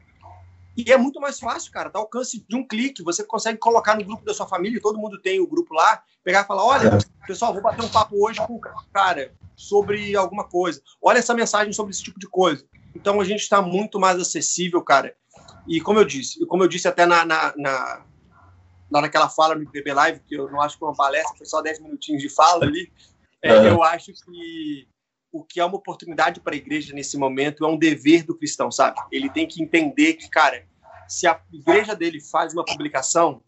[0.87, 3.03] E é muito mais fácil, cara, ao alcance de um clique.
[3.03, 6.43] Você consegue colocar no grupo da sua família, todo mundo tem o grupo lá, pegar
[6.43, 8.61] e falar: olha, pessoal, vou bater um papo hoje com o
[8.93, 10.81] cara sobre alguma coisa.
[11.01, 12.65] Olha essa mensagem sobre esse tipo de coisa.
[12.95, 15.13] Então a gente está muito mais acessível, cara.
[15.67, 18.05] E como eu disse, como eu disse até na, na, na,
[18.89, 21.61] naquela fala no IPB Live, que eu não acho que foi uma palestra, foi só
[21.61, 22.89] 10 minutinhos de fala ali,
[23.43, 24.87] é, eu acho que
[25.31, 28.71] o que é uma oportunidade para a igreja nesse momento é um dever do cristão,
[28.71, 28.99] sabe?
[29.11, 30.65] Ele tem que entender que, cara,
[31.07, 33.41] se a igreja dele faz uma publicação,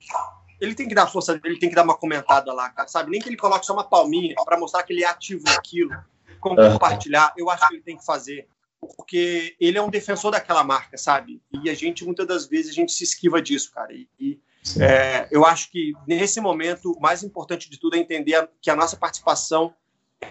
[0.59, 3.11] ele tem que dar força dele, tem que dar uma comentada lá, cara, sabe?
[3.11, 5.91] Nem que ele coloque só uma palminha para mostrar que ele é ativo naquilo,
[6.39, 8.47] compartilhar, eu acho que ele tem que fazer
[8.81, 11.39] porque ele é um defensor daquela marca, sabe?
[11.63, 13.93] E a gente, muitas das vezes, a gente se esquiva disso, cara.
[13.93, 14.39] E, e
[14.79, 18.75] é, eu acho que, nesse momento, o mais importante de tudo é entender que a
[18.75, 19.73] nossa participação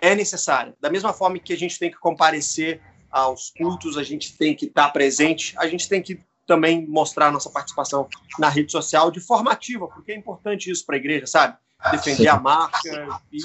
[0.01, 0.75] é necessária.
[0.81, 4.67] Da mesma forma que a gente tem que comparecer aos cultos, a gente tem que
[4.67, 9.53] estar presente, a gente tem que também mostrar nossa participação na rede social de forma
[9.53, 11.57] ativa, porque é importante isso para a igreja, sabe?
[11.91, 12.29] Defender Sim.
[12.29, 13.39] a marca e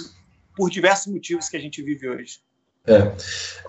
[0.55, 2.39] por diversos motivos que a gente vive hoje.
[2.87, 3.11] É.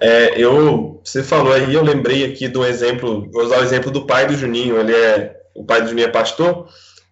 [0.01, 0.41] é.
[0.41, 4.27] eu, você falou aí, eu lembrei aqui do exemplo, vou usar o exemplo do pai
[4.27, 6.69] do Juninho, ele é, o pai do Juninho é pastor,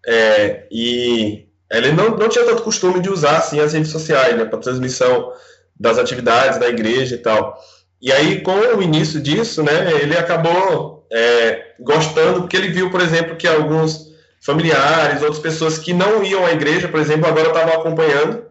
[0.07, 4.45] é, e ele não, não tinha tanto costume de usar, assim, as redes sociais, né,
[4.45, 5.33] para transmissão
[5.79, 7.59] das atividades da igreja e tal.
[8.01, 13.01] E aí, com o início disso, né, ele acabou é, gostando, porque ele viu, por
[13.01, 17.75] exemplo, que alguns familiares, outras pessoas que não iam à igreja, por exemplo, agora estavam
[17.75, 18.45] acompanhando,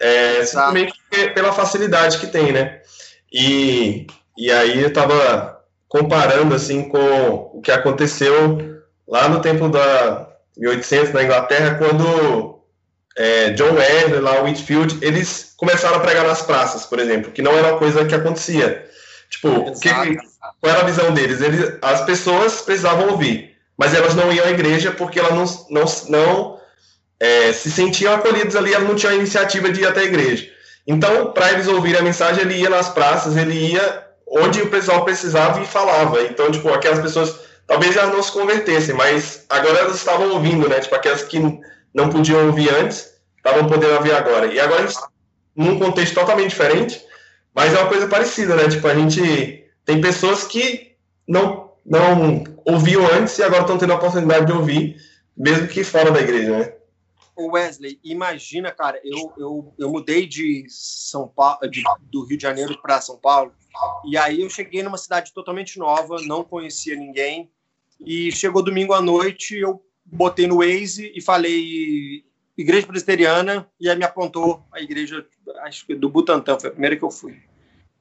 [0.00, 0.94] é, simplesmente
[1.34, 2.80] pela facilidade que tem, né?
[3.32, 4.06] E,
[4.36, 11.12] e aí eu estava comparando assim com o que aconteceu lá no tempo da 1800
[11.12, 12.61] na Inglaterra, quando
[13.16, 17.56] é, John Wesley, lá Whitfield, eles começaram a pregar nas praças, por exemplo, que não
[17.56, 18.88] era uma coisa que acontecia.
[19.28, 19.90] Tipo, que,
[20.60, 21.40] qual era a visão deles?
[21.40, 25.84] Eles, as pessoas precisavam ouvir, mas elas não iam à igreja porque elas não, não,
[26.08, 26.60] não
[27.20, 30.50] é, se sentiam acolhidos ali, ela não tinha a iniciativa de ir até a igreja.
[30.86, 35.04] Então, para eles ouvirem a mensagem, ele ia nas praças, ele ia onde o pessoal
[35.04, 36.22] precisava e falava.
[36.22, 37.34] Então, tipo, aquelas pessoas
[37.66, 40.80] talvez já não se convertessem, mas agora elas estavam ouvindo, né?
[40.80, 41.38] Tipo, aquelas que
[41.94, 44.52] não podiam ouvir antes, estavam podendo ouvir agora.
[44.52, 44.88] E agora,
[45.54, 47.04] num contexto totalmente diferente,
[47.54, 48.68] mas é uma coisa parecida, né?
[48.68, 50.92] Tipo, a gente tem pessoas que
[51.26, 54.96] não, não ouviam antes e agora estão tendo a oportunidade de ouvir,
[55.36, 56.72] mesmo que fora da igreja, né?
[57.36, 62.78] Wesley, imagina, cara, eu, eu, eu mudei de São Paulo, de, do Rio de Janeiro
[62.80, 63.52] para São Paulo,
[64.04, 67.50] e aí eu cheguei numa cidade totalmente nova, não conhecia ninguém,
[67.98, 72.24] e chegou domingo à noite, eu botei no Waze e falei
[72.56, 75.26] igreja presbiteriana, e aí me apontou a igreja,
[75.62, 77.42] acho que do Butantã, foi a primeira que eu fui.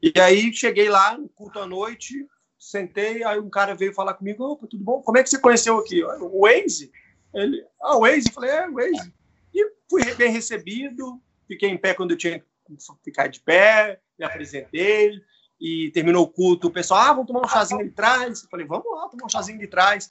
[0.01, 2.27] E aí cheguei lá, no culto à noite,
[2.59, 5.01] sentei, aí um cara veio falar comigo, opa, tudo bom?
[5.01, 6.03] Como é que você conheceu aqui?
[6.03, 6.91] O Waze?
[7.33, 8.31] Ele, ah, o Waze?
[8.31, 9.13] Falei, é, o Waze.
[9.53, 12.45] E fui bem recebido, fiquei em pé quando eu tinha que
[13.03, 15.13] ficar de pé, me apresentei,
[15.59, 18.43] e terminou o culto, o pessoal, ah, vamos tomar um chazinho de trás.
[18.43, 20.09] Eu falei, vamos lá, tomar um chazinho de trás.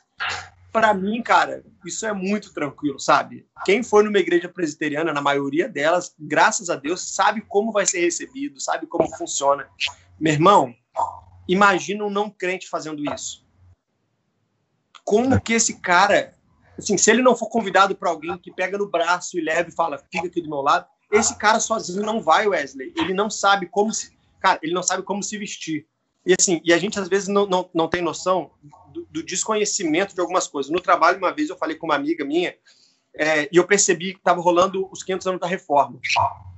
[0.73, 3.47] Para mim, cara, isso é muito tranquilo, sabe?
[3.65, 8.01] Quem for numa igreja presbiteriana, na maioria delas, graças a Deus, sabe como vai ser
[8.01, 9.69] recebido, sabe como funciona.
[10.19, 10.75] Meu irmão,
[11.49, 13.45] imagina um não crente fazendo isso.
[15.05, 16.35] Como que esse cara
[16.81, 19.73] assim, se ele não for convidado para alguém que pega no braço e leva e
[19.73, 22.93] fala, fica aqui do meu lado, esse cara sozinho não vai, Wesley.
[22.97, 25.87] Ele não sabe como se, cara, ele não sabe como se vestir.
[26.25, 28.51] E assim, e a gente às vezes não, não, não tem noção
[28.93, 30.71] do, do desconhecimento de algumas coisas.
[30.71, 32.55] No trabalho, uma vez eu falei com uma amiga minha,
[33.17, 35.99] é, e eu percebi que estava rolando os 500 anos da reforma.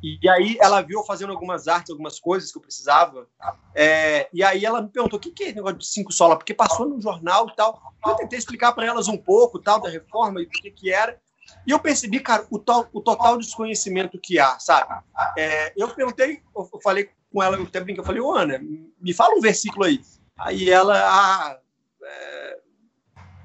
[0.03, 3.27] E, aí ela viu eu fazendo algumas artes, algumas coisas que eu precisava.
[3.75, 6.37] É, e aí ela me perguntou: o que, que é esse negócio de cinco sola?
[6.37, 7.81] Porque passou no jornal e tal.
[8.05, 11.19] Eu tentei explicar para elas um pouco tal da reforma e o que, que era.
[11.67, 15.03] E eu percebi, cara, o, tal, o total desconhecimento que há, sabe?
[15.37, 18.61] É, eu perguntei, eu falei com ela, eu até brinquei, eu falei, ô Ana,
[19.01, 20.01] me fala um versículo aí.
[20.39, 21.59] Aí ela, ah,
[22.05, 22.59] é,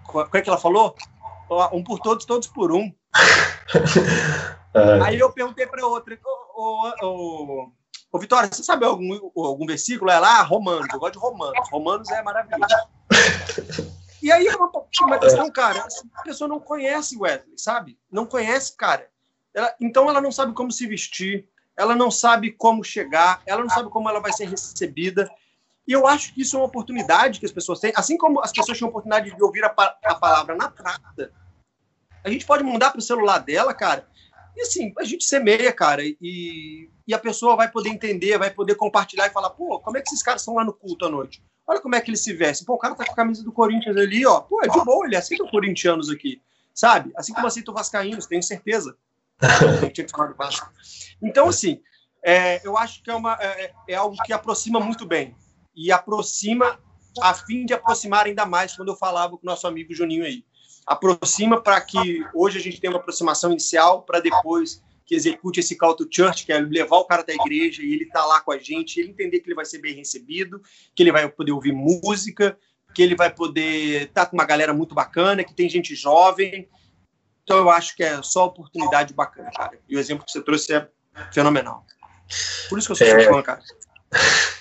[0.06, 0.96] qual é que ela falou?
[1.72, 2.94] Um por todos, todos por um.
[4.74, 5.02] É.
[5.02, 7.72] Aí eu perguntei para outra, ô, ô,
[8.12, 10.12] ô, Vitória, você sabe algum, algum versículo?
[10.12, 11.70] Ela, ah, Romanos, eu gosto de Romanos.
[11.72, 12.76] Romanos é maravilhoso.
[14.22, 14.72] E aí uma,
[15.02, 18.00] uma questão, cara, a pessoa não conhece Wesley, sabe?
[18.12, 19.08] Não conhece, cara.
[19.54, 21.48] Ela, então ela não sabe como se vestir,
[21.78, 25.30] ela não sabe como chegar, ela não sabe como ela vai ser recebida.
[25.88, 28.52] E eu acho que isso é uma oportunidade que as pessoas têm, assim como as
[28.52, 29.68] pessoas tinham a oportunidade de ouvir a,
[30.04, 31.32] a palavra na prata,
[32.24, 34.06] A gente pode mandar para o celular dela, cara,
[34.58, 38.74] e assim, a gente semeia, cara, e, e a pessoa vai poder entender, vai poder
[38.74, 41.44] compartilhar e falar, pô, como é que esses caras estão lá no culto à noite?
[41.66, 42.66] Olha como é que eles se vestem.
[42.66, 44.40] Pô, o cara tá com a camisa do Corinthians ali, ó.
[44.42, 46.42] Pô, é de boa, ele aceita os corintianos aqui,
[46.74, 47.12] sabe?
[47.16, 48.98] Assim como aceita o Vascaínos, tenho certeza.
[51.22, 51.82] Então, assim,
[52.24, 55.36] é, eu acho que é, uma, é, é algo que aproxima muito bem.
[55.76, 56.80] E aproxima
[57.22, 60.44] a fim de aproximar ainda mais, quando eu falava com o nosso amigo Juninho aí
[60.88, 65.76] aproxima para que hoje a gente tenha uma aproximação inicial para depois que execute esse
[65.76, 68.52] call to church, que é levar o cara da igreja e ele tá lá com
[68.52, 70.62] a gente, ele entender que ele vai ser bem recebido,
[70.96, 72.58] que ele vai poder ouvir música,
[72.94, 76.70] que ele vai poder estar tá com uma galera muito bacana, que tem gente jovem.
[77.48, 79.80] Então eu acho que é só oportunidade bacana, cara.
[79.88, 80.86] E o exemplo que você trouxe é
[81.32, 81.86] fenomenal.
[82.68, 83.22] Por isso que eu sou é...
[83.22, 83.62] seu fã, cara.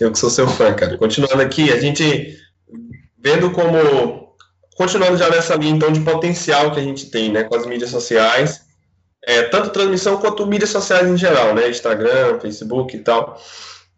[0.00, 0.98] Eu que sou seu fã, cara.
[0.98, 2.36] Continuando aqui, a gente
[3.16, 4.36] vendo como
[4.76, 7.90] continuando já nessa linha, então, de potencial que a gente tem, né, com as mídias
[7.90, 8.62] sociais,
[9.24, 13.40] é, tanto transmissão quanto mídias sociais em geral, né, Instagram, Facebook e tal.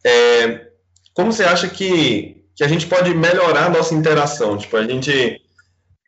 [0.04, 0.68] É,
[1.14, 4.58] como você acha que, que a gente pode melhorar a nossa interação?
[4.58, 5.40] Tipo, a gente...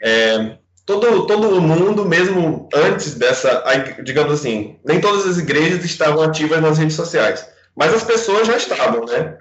[0.03, 3.63] É, todo, todo mundo, mesmo antes dessa,
[4.03, 7.47] digamos assim, nem todas as igrejas estavam ativas nas redes sociais,
[7.77, 9.37] mas as pessoas já estavam, né?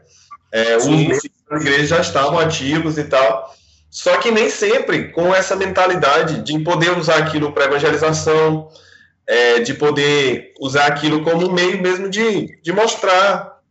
[0.52, 3.56] É, os membros das igrejas já estavam ativos e tal.
[3.90, 8.68] Só que nem sempre com essa mentalidade de poder usar aquilo para evangelização,
[9.26, 13.62] é, de poder usar aquilo como meio mesmo de, de mostrar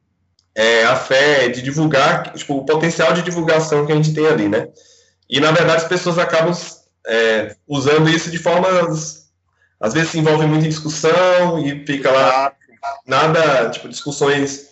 [0.55, 4.49] é, a fé, de divulgar tipo, o potencial de divulgação que a gente tem ali,
[4.49, 4.69] né?
[5.29, 6.55] E na verdade as pessoas acabam
[7.07, 9.31] é, usando isso de formas,
[9.81, 12.53] às vezes se envolve muito em discussão e fica lá
[13.07, 14.69] nada, tipo, discussões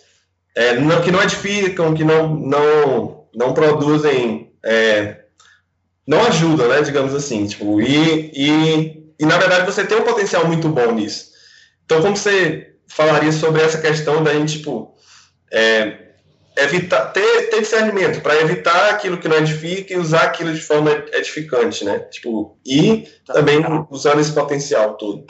[0.55, 5.25] é, não, que não edificam, que não, não, não produzem é,
[6.07, 10.45] não ajudam, né, digamos assim, tipo, e, e, e na verdade você tem um potencial
[10.47, 11.31] muito bom nisso.
[11.83, 14.95] Então, como você falaria sobre essa questão da gente, tipo,
[15.51, 16.04] é,
[16.57, 20.91] evitar, ter, ter discernimento para evitar aquilo que não edifica e usar aquilo de forma
[20.91, 23.57] edificante, né, tipo, e tá, também
[23.89, 25.25] usando esse potencial todo.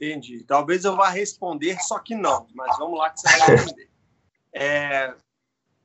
[0.00, 0.44] Entendi.
[0.44, 3.88] Talvez eu vá responder, só que não, mas vamos lá que você vai responder.
[4.54, 5.14] É,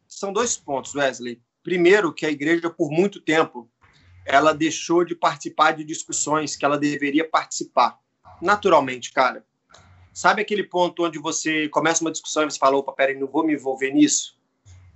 [0.08, 1.42] são dois pontos, Wesley.
[1.64, 3.70] Primeiro, que a igreja, por muito tempo,
[4.26, 7.98] ela deixou de participar de discussões que ela deveria participar.
[8.42, 9.46] Naturalmente, cara.
[10.14, 13.44] Sabe aquele ponto onde você começa uma discussão e você fala, opa, peraí, não vou
[13.44, 14.33] me envolver nisso?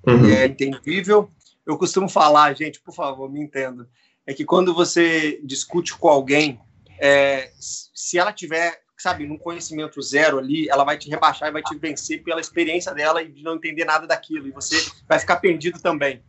[0.08, 0.30] Uhum.
[0.30, 1.30] É entendível.
[1.65, 3.89] Eu costumo falar, gente, por favor, me entenda,
[4.26, 6.60] é que quando você discute com alguém,
[7.00, 11.62] é, se ela tiver, sabe, num conhecimento zero ali, ela vai te rebaixar e vai
[11.62, 14.76] te vencer pela experiência dela e de não entender nada daquilo, e você
[15.08, 16.24] vai ficar perdido também.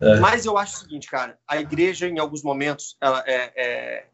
[0.00, 0.16] É.
[0.16, 4.06] Mas eu acho o seguinte, cara, a igreja, em alguns momentos, ela é, é,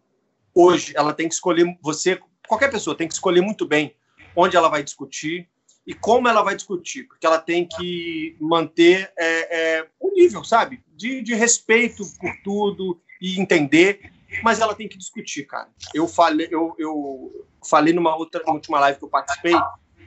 [0.55, 3.97] hoje, ela tem que escolher, você, qualquer pessoa tem que escolher muito bem
[4.37, 5.49] onde ela vai discutir
[5.89, 10.85] e como ela vai discutir, porque ela tem que manter é, é, um nível, sabe,
[10.95, 15.71] de, de respeito por tudo e entender, mas ela tem que discutir, cara.
[15.95, 19.55] Eu falei, eu, eu falei numa outra última live que eu participei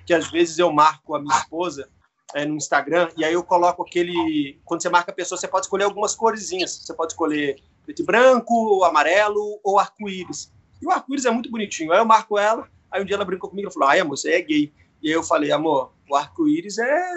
[0.06, 1.89] que às vezes eu marco a minha esposa
[2.36, 4.60] é, no Instagram, e aí eu coloco aquele.
[4.63, 6.84] Quando você marca a pessoa, você pode escolher algumas coresinhas.
[6.84, 10.54] Você pode escolher preto e branco, amarelo ou arco-íris.
[10.80, 11.91] E o arco-íris é muito bonitinho.
[11.91, 14.34] Aí eu marco ela, aí um dia ela brincou comigo e falou: ai, amor, você
[14.34, 14.72] é gay.
[15.02, 17.14] E aí eu falei: amor, o arco-íris é,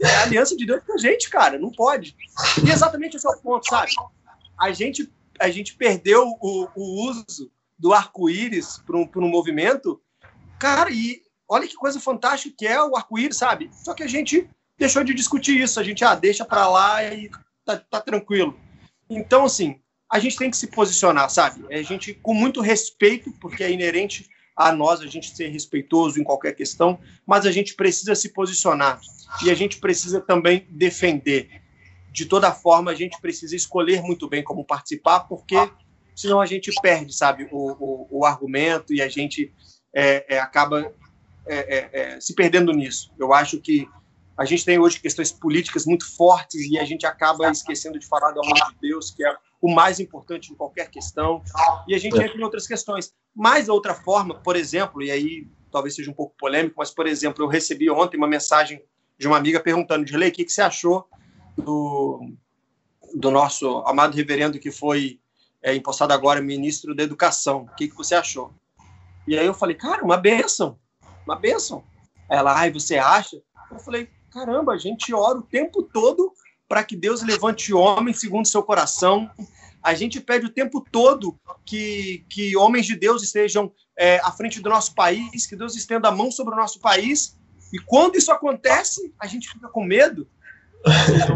[0.00, 2.16] é aliança de Deus com a gente, cara, não pode.
[2.64, 3.92] E exatamente esse é o ponto, sabe?
[4.58, 10.00] A gente, a gente perdeu o, o uso do arco-íris para um, um movimento,
[10.58, 13.70] cara, e olha que coisa fantástica que é o arco-íris, sabe?
[13.72, 15.78] Só que a gente deixou de discutir isso.
[15.78, 17.30] A gente, ah, deixa para lá e
[17.64, 18.58] tá, tá, tranquilo.
[19.08, 21.64] Então, assim, a gente tem que se posicionar, sabe?
[21.72, 26.24] A gente, com muito respeito, porque é inerente a nós a gente ser respeitoso em
[26.24, 29.00] qualquer questão, mas a gente precisa se posicionar
[29.44, 31.62] e a gente precisa também defender.
[32.10, 35.70] De toda forma, a gente precisa escolher muito bem como participar, porque
[36.16, 39.52] senão a gente perde, sabe, o, o, o argumento e a gente
[39.94, 40.92] é, é, acaba
[41.46, 43.12] é, é, é se perdendo nisso.
[43.16, 43.88] Eu acho que
[44.38, 48.30] a gente tem hoje questões políticas muito fortes e a gente acaba esquecendo de falar
[48.30, 51.42] do amor de Deus, que é o mais importante em qualquer questão,
[51.88, 52.24] e a gente é.
[52.24, 53.12] entra em outras questões.
[53.34, 57.42] Mas, outra forma, por exemplo, e aí talvez seja um pouco polêmico, mas, por exemplo,
[57.42, 58.80] eu recebi ontem uma mensagem
[59.18, 61.08] de uma amiga perguntando, Dirley, o que, que você achou
[61.56, 62.30] do,
[63.16, 65.18] do nosso amado reverendo que foi
[65.60, 67.62] é, empossado agora ministro da Educação?
[67.62, 68.54] O que, que você achou?
[69.26, 70.78] E aí eu falei, cara, uma benção,
[71.26, 71.82] uma benção.
[72.30, 73.42] Ela, ai, você acha?
[73.70, 74.08] Eu falei,
[74.38, 76.32] caramba, a gente ora o tempo todo
[76.68, 79.28] para que Deus levante homem segundo seu coração.
[79.82, 84.60] A gente pede o tempo todo que, que homens de Deus estejam é, à frente
[84.60, 87.36] do nosso país, que Deus estenda a mão sobre o nosso país.
[87.72, 90.28] E quando isso acontece, a gente fica com medo.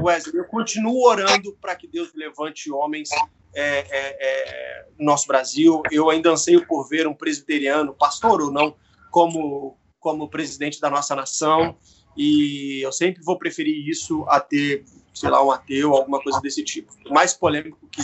[0.00, 3.10] Wesley, eu continuo orando para que Deus levante homens
[3.54, 5.82] é, é, é, no nosso Brasil.
[5.90, 8.76] Eu ainda anseio por ver um presbiteriano, pastor ou não,
[9.10, 11.76] como, como presidente da nossa nação.
[12.16, 14.84] E eu sempre vou preferir isso a ter,
[15.14, 16.92] sei lá, um ateu, alguma coisa desse tipo.
[17.08, 18.02] O mais polêmico que,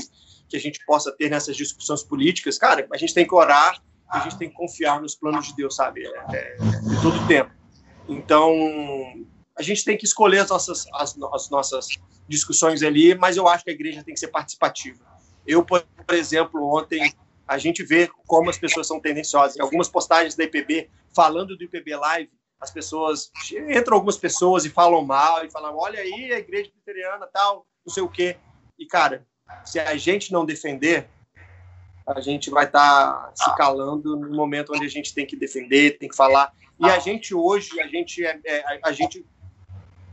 [0.48, 4.20] que a gente possa ter nessas discussões políticas, cara, a gente tem que orar, a
[4.20, 6.06] gente tem que confiar nos planos de Deus, sabe?
[6.06, 7.50] É, é, de todo tempo.
[8.08, 8.50] Então,
[9.56, 11.86] a gente tem que escolher as nossas, as, as, nossas
[12.26, 15.04] discussões ali, mas eu acho que a igreja tem que ser participativa.
[15.46, 17.12] Eu, por exemplo, ontem
[17.46, 19.58] a gente vê como as pessoas são tendenciosas.
[19.58, 22.30] Algumas postagens da IPB, falando do IPB Live,
[22.60, 23.30] as pessoas
[23.68, 27.92] entram algumas pessoas e falam mal e falam, olha aí a igreja presbiteriana tal, não
[27.92, 28.36] sei o quê.
[28.78, 29.26] E cara,
[29.64, 31.08] se a gente não defender,
[32.06, 35.98] a gente vai estar tá se calando no momento onde a gente tem que defender,
[35.98, 36.52] tem que falar.
[36.80, 39.24] E a gente hoje, a gente é, é a gente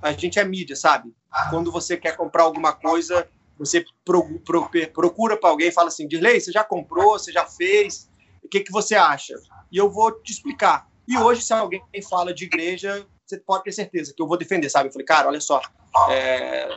[0.02, 1.16] a gente é mídia, sabe?
[1.50, 3.28] Quando você quer comprar alguma coisa,
[3.58, 7.46] você pro, pro, procura para alguém e fala assim, Dirley, você já comprou, você já
[7.46, 8.10] fez,
[8.44, 9.34] o que, que você acha?
[9.72, 10.88] E eu vou te explicar.
[11.08, 14.70] E hoje, se alguém fala de igreja, você pode ter certeza que eu vou defender,
[14.70, 14.90] sabe?
[14.90, 15.62] Eu falei, cara, olha só,
[16.10, 16.68] é...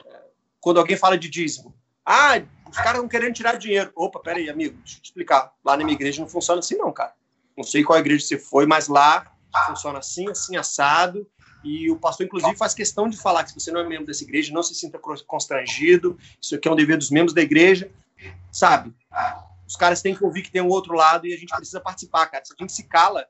[0.60, 1.74] quando alguém fala de dízimo,
[2.04, 3.92] ah, os caras estão querendo tirar dinheiro.
[3.94, 5.52] Opa, peraí, amigo, deixa eu te explicar.
[5.64, 7.12] Lá na minha igreja não funciona assim, não, cara.
[7.56, 9.30] Não sei qual igreja você foi, mas lá
[9.66, 11.28] funciona assim, assim, assado.
[11.62, 14.22] E o pastor, inclusive, faz questão de falar que se você não é membro dessa
[14.22, 16.16] igreja, não se sinta constrangido.
[16.40, 17.90] Isso aqui é um dever dos membros da igreja,
[18.50, 18.94] sabe?
[19.66, 22.26] Os caras têm que ouvir que tem um outro lado e a gente precisa participar,
[22.26, 22.44] cara.
[22.44, 23.26] Se a gente se cala,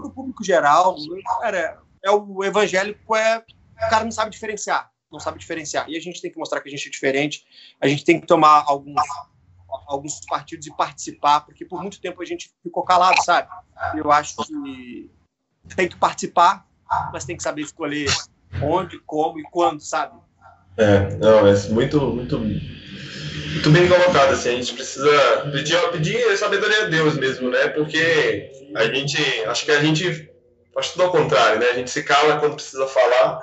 [0.00, 0.96] para o público geral,
[1.40, 5.88] cara, é o evangélico é o cara não sabe diferenciar, não sabe diferenciar.
[5.88, 7.44] E a gente tem que mostrar que a gente é diferente.
[7.80, 9.00] A gente tem que tomar alguns
[9.86, 13.48] alguns partidos e participar, porque por muito tempo a gente ficou calado, sabe?
[13.94, 15.10] Eu acho que
[15.76, 16.66] tem que participar,
[17.12, 18.08] mas tem que saber escolher
[18.62, 20.18] onde, como e quando, sabe?
[20.76, 22.38] É, não, é muito, muito,
[23.52, 28.50] muito bem colocado, assim, a gente precisa pedir, pedir sabedoria a Deus mesmo, né, porque
[28.74, 30.30] a gente, acho que a gente
[30.72, 33.40] faz tudo ao contrário, né, a gente se cala quando precisa falar,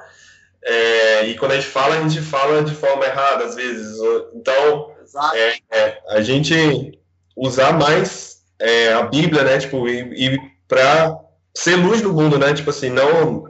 [0.63, 3.97] é, e quando a gente fala, a gente fala de forma errada, às vezes,
[4.33, 4.91] então,
[5.35, 6.99] é, é, a gente
[7.35, 10.01] usar mais é, a Bíblia, né, tipo, e,
[10.33, 11.17] e para
[11.53, 12.53] ser luz do mundo, né?
[12.53, 13.49] Tipo assim, não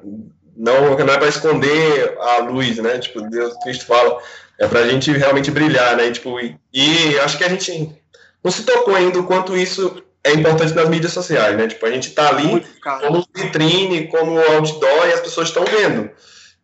[0.56, 2.98] não, não é para esconder a luz, né?
[2.98, 4.20] Tipo, Deus, Cristo fala,
[4.60, 6.12] é para a gente realmente brilhar, né?
[6.12, 7.96] Tipo, e, e, acho que a gente
[8.44, 11.68] não se tocou ainda o quanto isso é importante nas mídias sociais, né?
[11.68, 16.10] Tipo, a gente tá ali Muito, como vitrine, como outdoor e as pessoas estão vendo.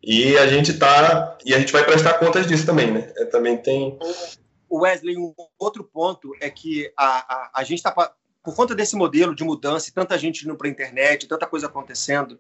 [0.02, 3.12] E a gente tá e a gente vai prestar contas disso também, né?
[3.18, 3.98] É, também tem
[4.70, 7.92] Wesley, um outro ponto é que a, a, a gente está
[8.44, 11.68] por conta desse modelo de mudança, e tanta gente indo para a internet, tanta coisa
[11.68, 12.38] acontecendo,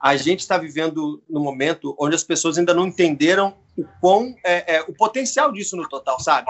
[0.00, 4.76] a gente está vivendo no momento onde as pessoas ainda não entenderam o quão é,
[4.76, 6.46] é, o potencial disso no total, sabe?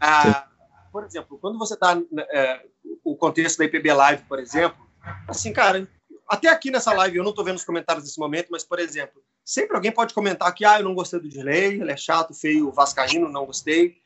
[0.00, 0.46] Ah,
[0.92, 1.96] por exemplo, quando você está
[2.30, 2.66] é,
[3.02, 4.86] o contexto da IPB Live, por exemplo,
[5.28, 5.88] assim, cara,
[6.28, 9.22] até aqui nessa live eu não estou vendo os comentários nesse momento, mas por exemplo,
[9.44, 12.72] sempre alguém pode comentar que ah, eu não gostei do delay, ele é chato, feio,
[12.72, 13.96] vascaíno, não gostei.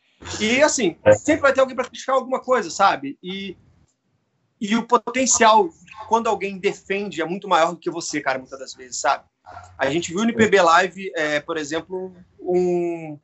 [0.41, 3.19] E assim, sempre vai ter alguém para criticar alguma coisa, sabe?
[3.23, 3.57] E
[4.61, 5.71] e o potencial,
[6.09, 9.25] quando alguém defende, é muito maior do que você, cara, muitas das vezes, sabe?
[9.77, 13.19] A gente viu no IPB Live, é, por exemplo, um,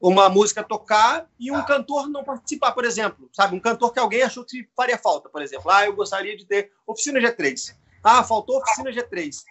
[0.00, 3.56] uma música tocar e um cantor não participar, por exemplo, sabe?
[3.56, 5.70] Um cantor que alguém achou que faria falta, por exemplo.
[5.70, 7.74] Ah, eu gostaria de ter oficina G3.
[8.02, 9.42] Ah, faltou oficina G3.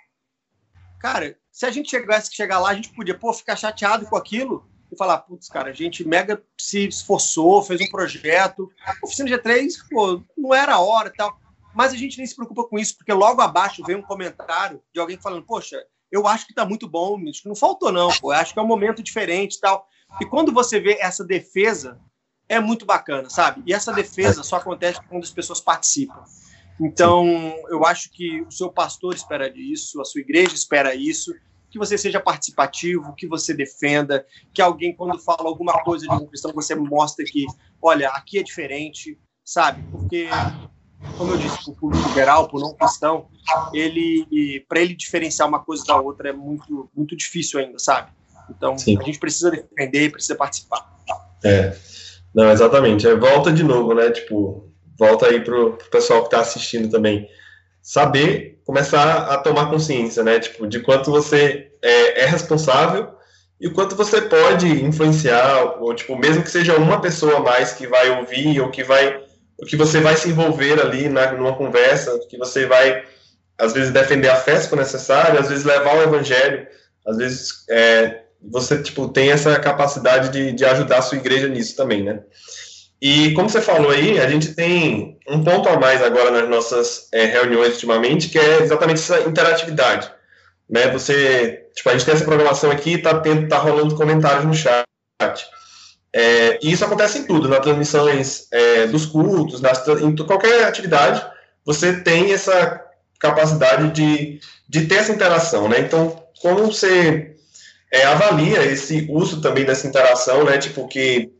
[0.99, 4.15] Cara, se a gente tivesse que chegar lá, a gente podia, pô, ficar chateado com
[4.15, 8.71] aquilo e falar, putz, cara, a gente mega se esforçou, fez um projeto.
[9.03, 11.39] Oficina G3, pô, não era a hora e tal.
[11.75, 14.99] Mas a gente nem se preocupa com isso, porque logo abaixo vem um comentário de
[14.99, 18.53] alguém falando, poxa, eu acho que tá muito bom, não faltou não, pô, eu acho
[18.53, 19.87] que é um momento diferente e tal.
[20.21, 21.99] E quando você vê essa defesa,
[22.47, 23.61] é muito bacana, sabe?
[23.65, 26.23] E essa defesa só acontece quando as pessoas participam.
[26.79, 27.25] Então,
[27.69, 31.33] eu acho que o seu pastor espera isso, a sua igreja espera isso,
[31.69, 36.25] que você seja participativo, que você defenda, que alguém, quando fala alguma coisa de um
[36.25, 37.45] cristão, você mostre que,
[37.81, 39.83] olha, aqui é diferente, sabe?
[39.91, 40.27] Porque,
[41.17, 43.27] como eu disse, para o público geral, para o não cristão,
[43.73, 48.11] ele, para ele diferenciar uma coisa da outra é muito, muito difícil ainda, sabe?
[48.49, 48.97] Então, Sim.
[48.99, 50.87] a gente precisa defender, precisa participar.
[51.43, 51.75] É,
[52.33, 53.07] não, exatamente.
[53.07, 54.09] É, volta de novo, né?
[54.11, 57.27] Tipo, volta aí pro, pro pessoal que está assistindo também
[57.81, 60.39] saber começar a tomar consciência, né?
[60.39, 63.15] Tipo, de quanto você é, é responsável
[63.59, 67.73] e o quanto você pode influenciar, ou tipo, mesmo que seja uma pessoa a mais
[67.73, 69.23] que vai ouvir, ou que vai,
[69.65, 73.03] que você vai se envolver ali na, numa conversa, que você vai,
[73.57, 76.67] às vezes, defender a fé se for necessário, às vezes levar o evangelho,
[77.05, 81.75] às vezes é, você, tipo, tem essa capacidade de, de ajudar a sua igreja nisso
[81.75, 82.19] também, né?
[83.01, 87.07] E como você falou aí, a gente tem um ponto a mais agora nas nossas
[87.13, 90.11] é, reuniões ultimamente, que é exatamente essa interatividade
[90.69, 90.89] né?
[90.91, 94.85] Você, tipo, a gente tem essa programação aqui, tá tendo, tá rolando comentários no chat.
[96.13, 101.25] É, e isso acontece em tudo, nas transmissões é, dos cultos, nas, em qualquer atividade,
[101.65, 102.83] você tem essa
[103.19, 105.79] capacidade de, de ter essa interação, né?
[105.79, 107.35] Então, como você
[107.91, 110.57] é, avalia esse uso também dessa interação, né?
[110.57, 111.31] Tipo, que,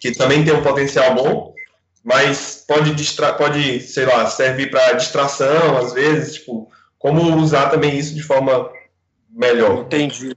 [0.00, 1.54] que também tem um potencial bom,
[2.04, 7.98] mas pode, distra pode sei lá, servir para distração, às vezes, tipo, como usar também
[7.98, 8.70] isso de forma
[9.28, 9.82] melhor.
[9.82, 10.36] Entendi.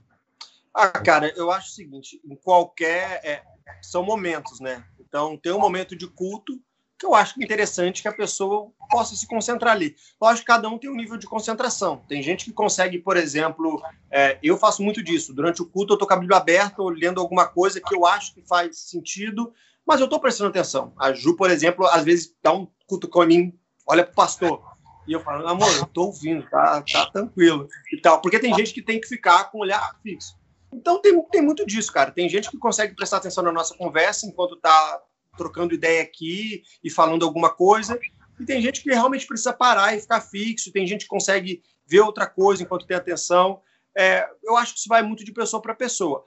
[0.74, 3.20] Ah, cara, eu acho o seguinte: em qualquer.
[3.24, 3.42] É,
[3.80, 4.84] são momentos, né?
[5.00, 6.60] Então, tem um momento de culto
[7.02, 9.96] que eu acho interessante que a pessoa possa se concentrar ali.
[10.20, 11.96] Lógico que cada um tem um nível de concentração.
[12.06, 15.34] Tem gente que consegue, por exemplo, é, eu faço muito disso.
[15.34, 18.32] Durante o culto, eu estou com a Bíblia aberta, lendo alguma coisa que eu acho
[18.32, 19.52] que faz sentido,
[19.84, 20.92] mas eu estou prestando atenção.
[20.96, 23.52] A Ju, por exemplo, às vezes dá um culto com mim,
[23.84, 24.62] olha para o pastor.
[25.06, 28.20] E eu falo, amor, eu tô ouvindo, tá, tá tranquilo e tal.
[28.20, 30.38] Porque tem gente que tem que ficar com o olhar fixo.
[30.72, 32.10] Então tem, tem muito disso, cara.
[32.10, 35.02] Tem gente que consegue prestar atenção na nossa conversa enquanto tá
[35.36, 37.98] trocando ideia aqui e falando alguma coisa.
[38.40, 40.72] E tem gente que realmente precisa parar e ficar fixo.
[40.72, 43.60] Tem gente que consegue ver outra coisa enquanto tem atenção.
[43.96, 46.24] É, eu acho que isso vai muito de pessoa para pessoa.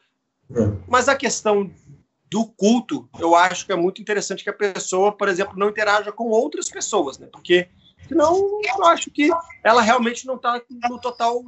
[0.51, 0.61] É.
[0.87, 1.71] Mas a questão
[2.29, 6.11] do culto, eu acho que é muito interessante que a pessoa, por exemplo, não interaja
[6.11, 7.27] com outras pessoas, né?
[7.31, 7.67] Porque
[8.07, 9.29] Senão, eu acho que
[9.63, 11.43] ela realmente não está no total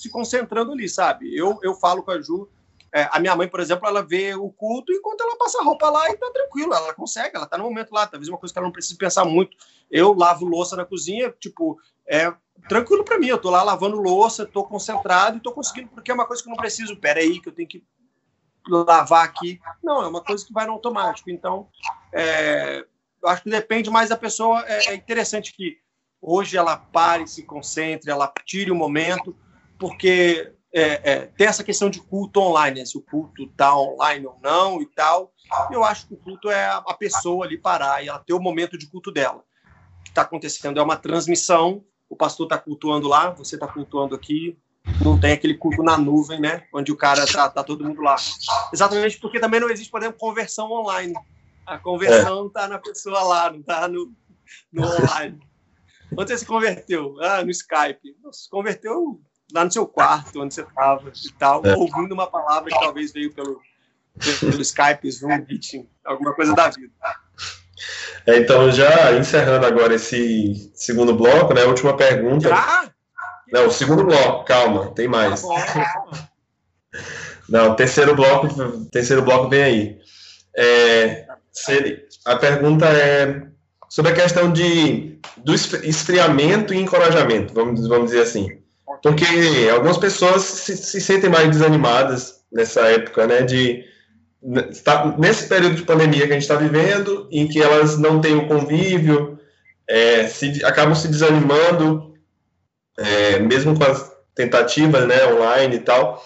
[0.00, 1.36] se concentrando ali, sabe?
[1.36, 2.48] Eu, eu falo com a Ju,
[2.92, 5.90] é, a minha mãe, por exemplo, ela vê o culto enquanto ela passa a roupa
[5.90, 8.58] lá e tá tranquilo, ela consegue, ela tá no momento lá, talvez uma coisa que
[8.58, 9.54] ela não precise pensar muito.
[9.90, 11.78] Eu lavo louça na cozinha, tipo,
[12.08, 12.32] é
[12.66, 16.14] tranquilo para mim, eu tô lá lavando louça, tô concentrado e tô conseguindo, porque é
[16.14, 17.84] uma coisa que eu não preciso, peraí, que eu tenho que
[18.66, 19.60] lavar aqui.
[19.82, 21.30] Não, é uma coisa que vai no automático.
[21.30, 21.68] Então,
[22.10, 22.86] é,
[23.22, 24.64] eu acho que depende mais da pessoa.
[24.66, 25.78] É interessante que
[26.20, 29.36] hoje ela pare, se concentre, ela tire o momento,
[29.80, 32.86] porque é, é, tem essa questão de culto online, né?
[32.86, 35.32] se o culto está online ou não e tal.
[35.72, 38.78] Eu acho que o culto é a pessoa ali parar e ela ter o momento
[38.78, 39.42] de culto dela.
[40.00, 44.14] O que está acontecendo é uma transmissão, o pastor está cultuando lá, você está cultuando
[44.14, 44.56] aqui,
[45.02, 46.64] não tem aquele culto na nuvem, né?
[46.72, 48.16] Onde o cara tá, tá todo mundo lá.
[48.72, 51.14] Exatamente porque também não existe, por exemplo, conversão online.
[51.66, 52.66] A conversão é.
[52.68, 54.12] na pessoa lá, não está no,
[54.72, 55.40] no online.
[56.16, 57.16] Onde você se converteu?
[57.20, 58.16] Ah, no Skype.
[58.32, 59.20] Se converteu
[59.52, 61.74] lá no seu quarto, onde você estava e tal, é.
[61.74, 63.60] ouvindo uma palavra que talvez veio pelo,
[64.40, 66.92] pelo Skype, Zoom, Meeting, alguma coisa da vida.
[68.26, 71.64] É, então, já encerrando agora esse segundo bloco, né?
[71.64, 72.48] Última pergunta.
[72.48, 72.90] Já?
[73.52, 75.42] Não, o segundo bloco, calma, tem mais.
[75.42, 76.04] Tá
[77.48, 78.48] Não, terceiro bloco,
[78.92, 79.98] terceiro bloco vem aí.
[80.56, 81.26] É,
[82.24, 83.42] a pergunta é
[83.88, 88.59] sobre a questão de, do esfriamento e encorajamento, vamos, vamos dizer assim.
[89.02, 89.24] Porque
[89.72, 93.84] algumas pessoas se, se sentem mais desanimadas nessa época, né, de
[94.70, 98.36] está nesse período de pandemia que a gente está vivendo, em que elas não têm
[98.36, 99.38] o convívio,
[99.88, 102.14] é, se, acabam se desanimando,
[102.98, 106.24] é, mesmo com as tentativas né, online e tal.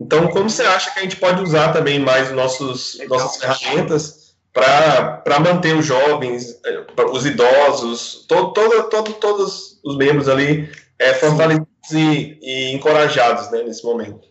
[0.00, 5.40] Então, como você acha que a gente pode usar também mais nossos, nossas ferramentas para
[5.40, 11.73] manter os jovens, eh, os idosos, todo, todo, todo, todos os membros ali é, fortalecidos
[11.92, 14.28] e, e, encorajados né, nesse momento.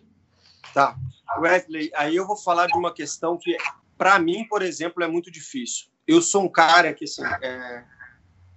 [0.73, 0.95] Tá.
[1.39, 3.55] Wesley, aí eu vou falar de uma questão que,
[3.97, 5.87] para mim, por exemplo, é muito difícil.
[6.07, 7.83] Eu sou um cara que, assim, é,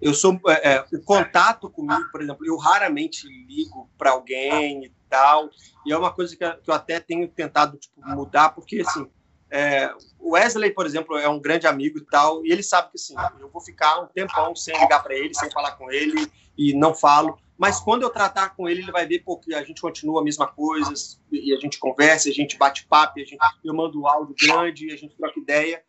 [0.00, 4.92] eu sou é, é o contato comigo, por exemplo, eu raramente ligo para alguém e
[5.08, 5.48] tal,
[5.86, 9.08] e é uma coisa que, eu até tenho tentado tipo, mudar, porque, assim,
[9.50, 12.96] é, o Wesley, por exemplo, é um grande amigo e tal, e ele sabe que
[12.96, 16.74] assim, eu vou ficar um tempão sem ligar para ele, sem falar com ele, e
[16.74, 17.38] não falo.
[17.58, 20.46] Mas quando eu tratar com ele, ele vai ver porque a gente continua a mesma
[20.46, 20.92] coisa,
[21.32, 24.96] e a gente conversa, a gente bate papo, a gente, eu mando áudio grande, a
[24.96, 25.82] gente troca ideia.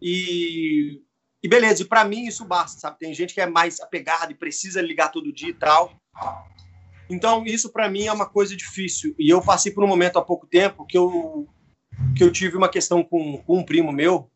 [0.00, 1.00] E,
[1.42, 2.98] e beleza, e para mim isso basta, sabe?
[2.98, 5.92] Tem gente que é mais apegada e precisa ligar todo dia e tal.
[7.08, 9.14] Então, isso para mim é uma coisa difícil.
[9.18, 11.48] E eu passei por um momento há pouco tempo que eu
[12.14, 14.30] que eu tive uma questão com, com um primo meu,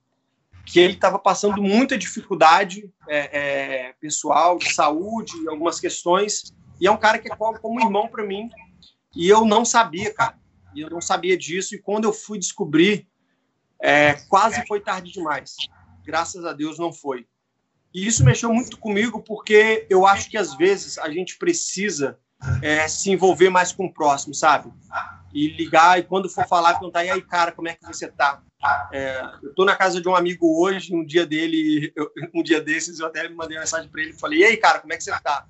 [0.65, 6.91] que ele estava passando muita dificuldade é, é, pessoal, de saúde, algumas questões, e é
[6.91, 8.49] um cara que é como, irmão para mim,
[9.15, 10.39] e eu não sabia, cara.
[10.75, 11.75] E eu não sabia disso.
[11.75, 13.07] E quando eu fui descobrir,
[13.81, 15.57] é, quase foi tarde demais.
[16.05, 17.27] Graças a Deus não foi.
[17.93, 22.19] E isso mexeu muito comigo porque eu acho que às vezes a gente precisa
[22.63, 24.73] é, se envolver mais com o próximo, sabe?
[25.35, 28.43] E ligar e quando for falar, perguntar: e aí, cara, como é que você tá?
[28.93, 32.61] É, eu tô na casa de um amigo hoje, um dia dele, eu, um dia
[32.61, 34.97] desses, eu até mandei uma mensagem para ele e falei: e aí, cara, como é
[34.97, 35.47] que você tá?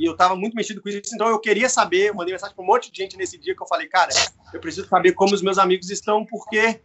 [0.00, 2.64] E eu tava muito mexido com isso, então eu queria saber, eu mandei mensagem para
[2.64, 4.08] um monte de gente nesse dia que eu falei: cara,
[4.50, 6.80] eu preciso saber como os meus amigos estão, porque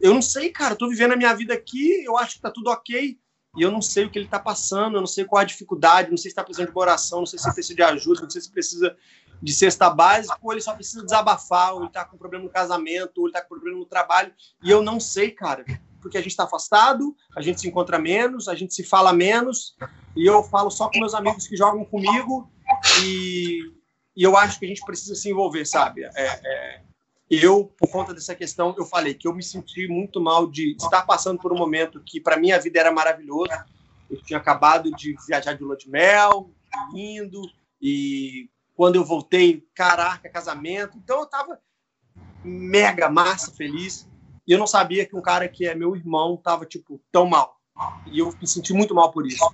[0.00, 2.70] eu não sei, cara, tô vivendo a minha vida aqui, eu acho que tá tudo
[2.70, 3.18] ok,
[3.56, 6.08] e eu não sei o que ele está passando, eu não sei qual a dificuldade,
[6.08, 8.30] não sei se está precisando de uma oração, não sei se precisa de ajuda, não
[8.30, 8.96] sei se precisa
[9.42, 13.18] de cesta básica, ou ele só precisa desabafar, ou ele está com problema no casamento,
[13.18, 14.32] ou ele está com problema no trabalho,
[14.62, 15.64] e eu não sei, cara,
[16.02, 19.76] porque a gente está afastado, a gente se encontra menos, a gente se fala menos,
[20.16, 22.50] e eu falo só com meus amigos que jogam comigo,
[23.04, 23.60] e,
[24.16, 26.02] e eu acho que a gente precisa se envolver, sabe?
[26.02, 26.82] É, é,
[27.30, 31.02] eu, por conta dessa questão, eu falei que eu me senti muito mal de estar
[31.06, 33.64] passando por um momento que, para mim, a vida era maravilhosa.
[34.10, 36.50] Eu tinha acabado de viajar de lua de mel,
[36.92, 37.40] lindo,
[37.80, 40.98] e quando eu voltei, caraca, casamento.
[40.98, 41.58] Então, eu estava
[42.44, 44.06] mega massa, feliz.
[44.46, 47.56] E eu não sabia que um cara que é meu irmão estava, tipo, tão mal.
[48.06, 49.44] E eu me senti muito mal por isso.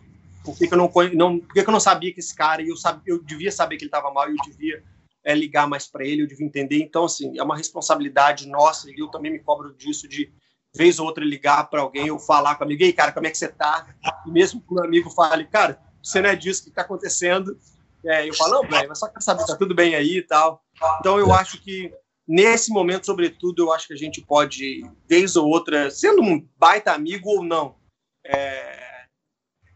[0.44, 2.62] Por que, que eu, não, não, por que, que eu não sabia que esse cara,
[2.62, 4.82] e eu, sabia, eu devia saber que ele estava mal, e eu devia
[5.24, 6.82] é, ligar mais para ele, eu devia entender.
[6.82, 10.32] Então, assim, é uma responsabilidade nossa, e eu também me cobro disso, de
[10.74, 13.38] vez ou outra ligar para alguém ou falar com amigo, ei, cara, como é que
[13.38, 13.86] você tá?
[14.26, 17.58] E mesmo que o amigo fale, cara, você não é disso que está acontecendo,
[18.04, 20.62] é, eu falo, não, velho, mas só quero saber, tá tudo bem aí e tal.
[21.00, 21.92] Então, eu acho que
[22.28, 26.92] nesse momento, sobretudo, eu acho que a gente pode, vez ou outra, sendo um baita
[26.92, 27.76] amigo ou não,
[28.24, 29.06] é,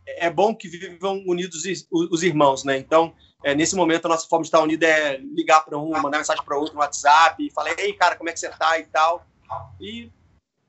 [0.06, 2.76] é bom que vivam unidos os irmãos, né?
[2.76, 6.18] Então, é, nesse momento, a nossa forma de estar unida é ligar para um, mandar
[6.18, 8.84] mensagem para outro no WhatsApp, e falar, ei, cara, como é que você tá e
[8.84, 9.26] tal.
[9.80, 10.10] E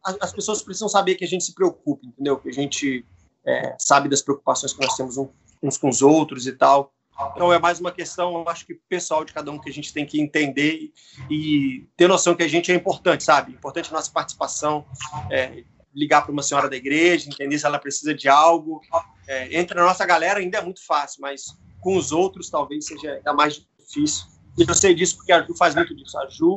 [0.04, 2.38] as pessoas precisam saber que a gente se preocupa, entendeu?
[2.38, 3.06] Que a gente
[3.46, 5.18] é, sabe das preocupações que nós temos
[5.62, 6.92] uns com os outros e tal.
[7.36, 9.94] Então é mais uma questão, eu acho que pessoal de cada um que a gente
[9.94, 10.92] tem que entender
[11.30, 13.54] e, ter noção que a gente é importante, sabe?
[13.54, 14.86] Importante a nossa participação,
[15.32, 18.82] é, ligar para uma senhora da igreja, entender se ela precisa de algo.
[19.28, 23.14] É, entre a nossa galera ainda é muito fácil, mas com os outros talvez seja
[23.14, 24.26] ainda mais difícil.
[24.58, 26.18] E eu sei disso porque a Ju faz muito disso.
[26.18, 26.56] A Ju,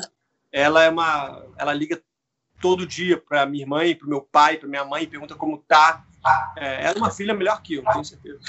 [0.50, 2.02] ela é uma, ela liga
[2.60, 6.04] todo dia para minha irmã, para meu pai, para minha mãe, pergunta como tá.
[6.56, 8.40] É, ela é uma filha melhor que eu, tenho certeza.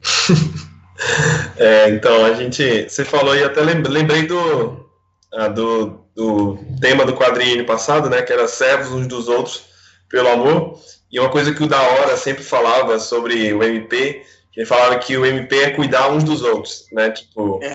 [1.56, 4.86] é, então a gente, você falou e até lembrei do,
[5.32, 9.64] ah, do, do tema do quadrinho passado, né, que era servos uns dos outros
[10.08, 10.78] pelo amor.
[11.10, 14.22] E uma coisa que o da hora sempre falava sobre o MP
[14.52, 17.10] que falava que o MP é cuidar uns dos outros, né?
[17.10, 17.74] Tipo, é.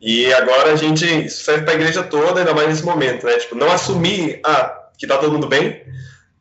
[0.00, 3.36] e agora a gente isso serve para a igreja toda, ainda mais nesse momento, né?
[3.36, 5.82] Tipo, não assumir ah, que tá todo mundo bem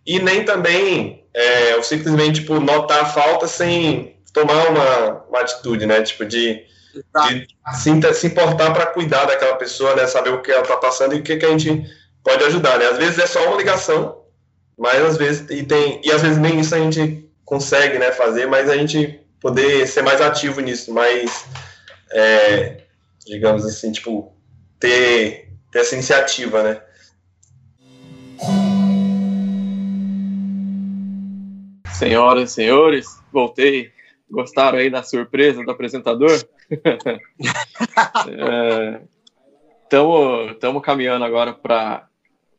[0.06, 5.86] e nem também é, ou simplesmente tipo notar a falta sem tomar uma, uma atitude,
[5.86, 6.02] né?
[6.02, 6.66] Tipo de,
[6.96, 10.08] de se, se importar para cuidar daquela pessoa, né?
[10.08, 11.86] Saber o que ela tá passando e o que, que a gente
[12.24, 12.88] pode ajudar, né?
[12.88, 14.24] Às vezes é só uma ligação,
[14.78, 18.12] mas às vezes e tem e às vezes nem isso a gente consegue, né?
[18.12, 21.46] Fazer, mas a gente poder ser mais ativo nisso, mais,
[22.12, 22.78] é,
[23.26, 24.34] digamos assim, tipo,
[24.80, 26.82] ter, ter essa iniciativa, né?
[31.94, 33.92] Senhoras e senhores, voltei.
[34.34, 36.44] Gostaram aí da surpresa do apresentador?
[39.84, 42.08] Estamos é, caminhando agora para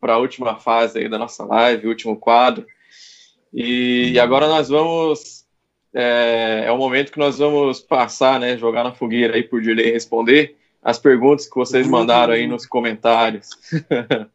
[0.00, 2.64] a última fase aí da nossa live, último quadro.
[3.52, 5.44] E agora nós vamos
[5.92, 9.90] é, é o momento que nós vamos passar, né, jogar na fogueira aí por Dirley
[9.90, 13.48] responder as perguntas que vocês mandaram aí nos comentários.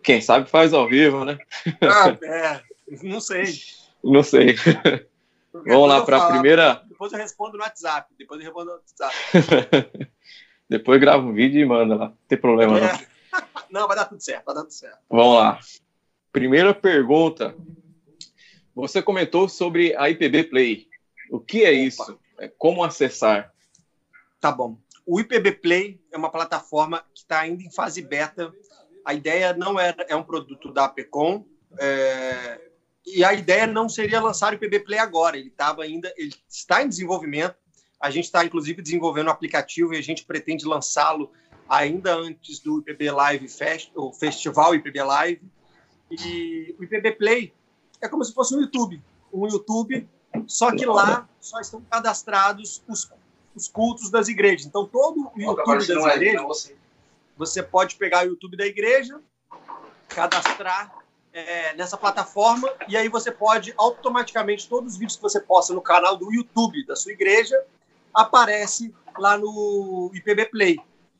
[0.00, 1.38] Quem sabe faz ao vivo, né?
[1.80, 2.60] Ah, é,
[3.02, 3.46] não sei.
[4.04, 4.56] Não sei.
[5.66, 6.82] Vamos lá para a primeira.
[6.88, 8.12] Depois eu respondo no WhatsApp.
[8.18, 9.14] Depois eu respondo no WhatsApp.
[10.68, 12.08] depois grava um vídeo e manda lá.
[12.08, 12.92] Não tem problema, é.
[12.92, 13.12] não.
[13.70, 14.98] Não, vai dar tudo certo, vai dar tudo certo.
[15.08, 15.58] Vamos lá.
[16.30, 17.56] Primeira pergunta
[18.74, 20.88] você comentou sobre a IPB Play.
[21.30, 21.78] O que é Opa.
[21.78, 22.20] isso?
[22.38, 23.52] É como acessar?
[24.40, 24.78] Tá bom.
[25.06, 28.52] O IPB Play é uma plataforma que está ainda em fase beta.
[29.04, 31.44] A ideia não é, é um produto da APECOM.
[31.78, 32.60] É,
[33.06, 35.36] e a ideia não seria lançar o IPB Play agora.
[35.36, 37.56] Ele estava ainda, ele está em desenvolvimento.
[38.00, 41.30] A gente está inclusive desenvolvendo o um aplicativo e a gente pretende lançá-lo
[41.68, 45.42] ainda antes do IPB Live Fest, o Festival IPB Live.
[46.10, 47.52] E o IPB Play
[48.00, 49.02] é como se fosse um YouTube.
[49.32, 50.06] Um YouTube,
[50.46, 53.10] só que lá só estão cadastrados os,
[53.54, 54.66] os cultos das igrejas.
[54.66, 56.72] Então, todo o YouTube das é igrejas.
[57.36, 59.18] você pode pegar o YouTube da igreja,
[60.08, 61.01] cadastrar
[61.32, 65.80] é, nessa plataforma e aí você pode automaticamente todos os vídeos que você posta no
[65.80, 67.58] canal do YouTube da sua igreja
[68.12, 70.78] aparece lá no IPB Play.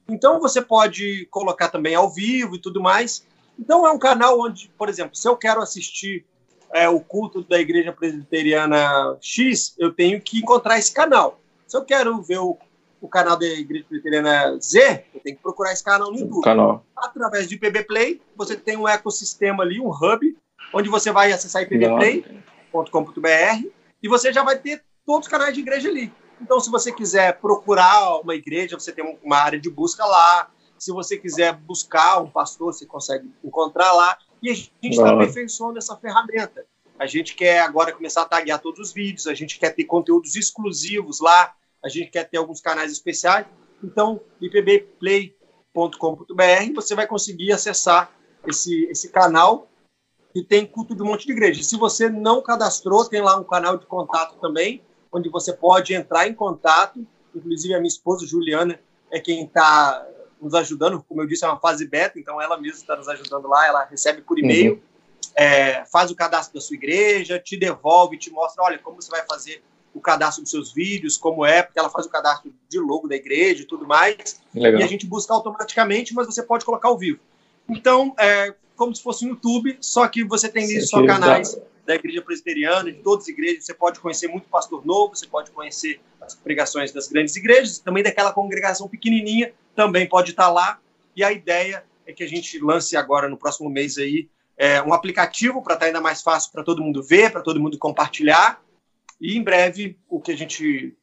[0.08, 3.26] Então você pode colocar também ao vivo e tudo mais.
[3.58, 6.24] Então é um canal onde, por exemplo, se eu quero assistir
[6.72, 11.40] é, o culto da Igreja Presbiteriana X, eu tenho que encontrar esse canal.
[11.66, 12.58] Se eu quero ver o,
[13.02, 16.44] o canal da Igreja Presbiteriana Z, eu tenho que procurar esse canal no YouTube.
[16.44, 16.86] Canal.
[16.96, 20.38] Através do IPB Play, você tem um ecossistema ali, um hub,
[20.72, 23.66] onde você vai acessar ipbplay.com.br
[24.00, 26.12] e você já vai ter todos os canais de igreja ali.
[26.40, 30.48] Então, se você quiser procurar uma igreja, você tem uma área de busca lá.
[30.78, 34.16] Se você quiser buscar um pastor, você consegue encontrar lá.
[34.40, 36.64] E a gente está aperfeiçoando essa ferramenta.
[36.98, 40.36] A gente quer agora começar a taguear todos os vídeos, a gente quer ter conteúdos
[40.36, 41.52] exclusivos lá,
[41.84, 43.46] a gente quer ter alguns canais especiais.
[43.82, 45.34] Então, ipbplay.com.br,
[46.74, 48.12] você vai conseguir acessar
[48.46, 49.68] esse, esse canal
[50.32, 51.62] que tem culto de um monte de igreja.
[51.62, 56.26] Se você não cadastrou, tem lá um canal de contato também, onde você pode entrar
[56.26, 57.06] em contato.
[57.34, 58.80] Inclusive, a minha esposa, Juliana,
[59.10, 60.06] é quem está
[60.40, 61.04] nos ajudando.
[61.06, 63.66] Como eu disse, é uma fase beta, então ela mesma está nos ajudando lá.
[63.66, 64.80] Ela recebe por e-mail, uhum.
[65.36, 69.24] é, faz o cadastro da sua igreja, te devolve, te mostra: olha, como você vai
[69.26, 69.62] fazer
[69.94, 73.16] o cadastro dos seus vídeos, como é, porque ela faz o cadastro de logo da
[73.16, 74.40] igreja e tudo mais.
[74.54, 74.80] Legal.
[74.80, 77.20] E a gente busca automaticamente, mas você pode colocar ao vivo.
[77.68, 81.94] Então, é como se fosse um YouTube, só que você tem ali só canais da
[81.94, 83.64] igreja presbiteriana, de todas as igrejas.
[83.64, 88.02] Você pode conhecer muito pastor novo, você pode conhecer as pregações das grandes igrejas, também
[88.02, 90.78] daquela congregação pequenininha, também pode estar lá.
[91.14, 94.92] E a ideia é que a gente lance agora no próximo mês aí é, um
[94.92, 98.62] aplicativo para estar ainda mais fácil para todo mundo ver, para todo mundo compartilhar.
[99.22, 100.96] E em breve o que a gente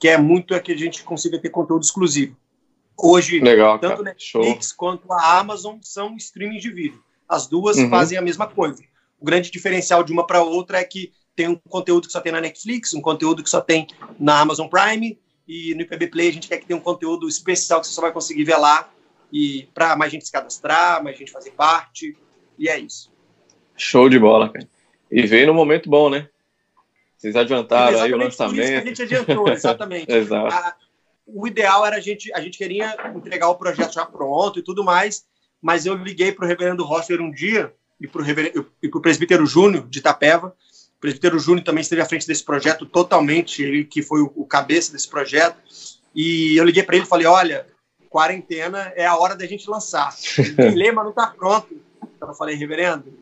[0.00, 2.36] quer muito é que a gente consiga ter conteúdo exclusivo.
[3.00, 4.76] Hoje, Legal, tanto Netflix Show.
[4.76, 7.00] quanto a Amazon são streaming de vídeo.
[7.28, 7.88] As duas uhum.
[7.88, 8.82] fazem a mesma coisa.
[9.20, 12.32] O grande diferencial de uma para outra é que tem um conteúdo que só tem
[12.32, 13.86] na Netflix, um conteúdo que só tem
[14.18, 15.16] na Amazon Prime,
[15.46, 18.00] e no IPB Play a gente quer que tenha um conteúdo especial que você só
[18.00, 18.90] vai conseguir ver lá,
[19.32, 22.16] e para mais gente se cadastrar, mais gente fazer parte,
[22.58, 23.12] e é isso.
[23.76, 24.68] Show de bola, cara.
[25.08, 26.28] E veio no momento bom, né?
[27.18, 28.78] Vocês adiantaram aí o lançamento.
[28.78, 30.10] a gente adiantou, exatamente.
[30.10, 30.54] Exato.
[30.54, 30.76] A,
[31.26, 34.84] o ideal era a gente, a gente queria entregar o projeto já pronto e tudo
[34.84, 35.26] mais,
[35.60, 38.22] mas eu liguei para o reverendo Rosser um dia e para
[38.94, 40.54] o presbítero Júnior de Itapeva.
[40.96, 44.46] O presbítero Júnior também esteve à frente desse projeto totalmente, ele que foi o, o
[44.46, 45.58] cabeça desse projeto.
[46.14, 47.66] E eu liguei para ele e falei: olha,
[48.08, 50.14] quarentena é a hora da gente lançar.
[50.38, 51.68] O dilema não está pronto.
[52.16, 53.12] Então eu falei, reverendo,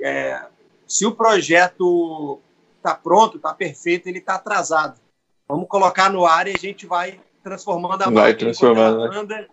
[0.00, 0.44] é,
[0.86, 2.40] se o projeto
[2.84, 5.00] está pronto, está perfeito, ele está atrasado.
[5.48, 9.46] Vamos colocar no ar e a gente vai transformando a vai transformando, né?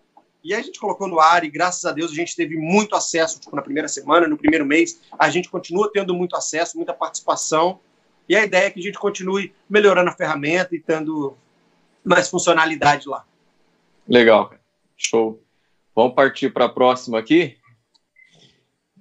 [0.43, 3.39] E a gente colocou no ar e graças a Deus a gente teve muito acesso
[3.39, 4.99] tipo, na primeira semana, no primeiro mês.
[5.17, 7.79] A gente continua tendo muito acesso, muita participação.
[8.27, 11.37] E a ideia é que a gente continue melhorando a ferramenta e tendo
[12.03, 13.23] mais funcionalidade lá.
[14.07, 14.51] Legal.
[14.97, 15.41] Show.
[15.95, 17.57] Vamos partir para a próxima aqui.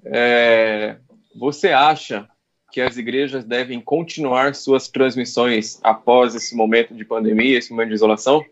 [0.04, 0.98] É,
[1.34, 2.28] você acha
[2.70, 7.94] que as igrejas devem continuar suas transmissões após esse momento de pandemia, esse momento de
[7.94, 8.44] isolação?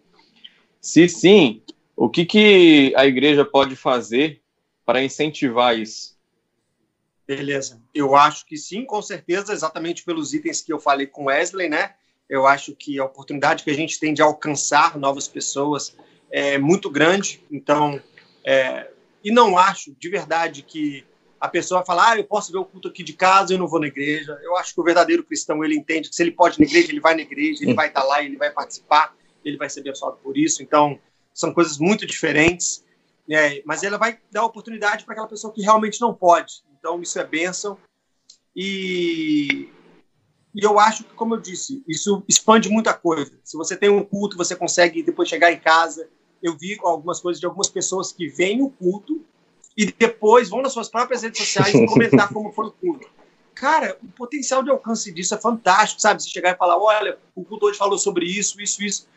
[0.81, 1.63] Se sim,
[1.97, 4.41] o que, que a igreja pode fazer
[4.85, 6.17] para incentivar isso?
[7.27, 7.83] Beleza.
[7.95, 11.95] Eu acho que sim, com certeza, exatamente pelos itens que eu falei com Wesley, né?
[12.29, 15.97] Eu acho que a oportunidade que a gente tem de alcançar novas pessoas
[16.31, 17.43] é muito grande.
[17.51, 18.01] Então,
[18.45, 18.91] é,
[19.23, 21.05] e não acho de verdade que
[21.41, 23.81] a pessoa fala, ah, eu posso ver o culto aqui de casa, eu não vou
[23.81, 24.39] na igreja.
[24.43, 26.91] Eu acho que o verdadeiro cristão ele entende que se ele pode ir na igreja,
[26.91, 29.15] ele vai na igreja, ele vai estar lá, ele vai participar,
[29.45, 30.63] ele vai ser abençoado por isso.
[30.63, 30.99] Então,
[31.33, 32.85] são coisas muito diferentes,
[33.29, 33.63] né?
[33.65, 36.65] mas ela vai dar oportunidade para aquela pessoa que realmente não pode.
[36.79, 37.79] Então, isso é bênção.
[38.55, 39.69] E,
[40.53, 43.33] e eu acho que, como eu disse, isso expande muita coisa.
[43.45, 46.09] Se você tem um culto, você consegue depois chegar em casa.
[46.43, 49.25] Eu vi algumas coisas de algumas pessoas que vêm o culto
[49.79, 53.09] e depois vão nas suas próprias redes sociais e comentar como foi o culto.
[53.55, 56.21] Cara, o potencial de alcance disso é fantástico, sabe?
[56.21, 59.09] Você chegar e falar, olha, o culto hoje falou sobre isso, isso, isso.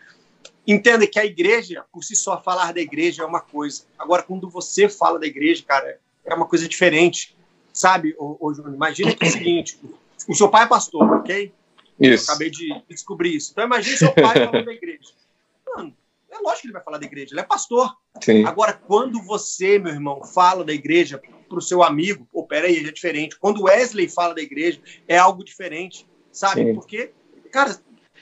[0.67, 3.83] Entenda que a igreja, por si só, falar da igreja é uma coisa.
[3.97, 7.35] Agora, quando você fala da igreja, cara, é uma coisa diferente.
[7.73, 8.75] Sabe, ô, ô Júnior?
[8.75, 9.79] Imagina que é o seguinte:
[10.27, 11.51] o seu pai é pastor, ok?
[11.99, 12.29] Isso.
[12.29, 13.51] Eu acabei de descobrir isso.
[13.51, 15.09] Então, imagine seu pai falando da igreja.
[15.75, 15.95] Mano,
[16.29, 17.95] é lógico que ele vai falar da igreja, ele é pastor.
[18.19, 18.45] Sim.
[18.45, 22.91] Agora, quando você, meu irmão, fala da igreja para o seu amigo, pô, peraí, é
[22.91, 23.37] diferente.
[23.39, 26.63] Quando Wesley fala da igreja, é algo diferente, sabe?
[26.63, 26.73] Sim.
[26.73, 27.11] Porque,
[27.51, 27.77] cara,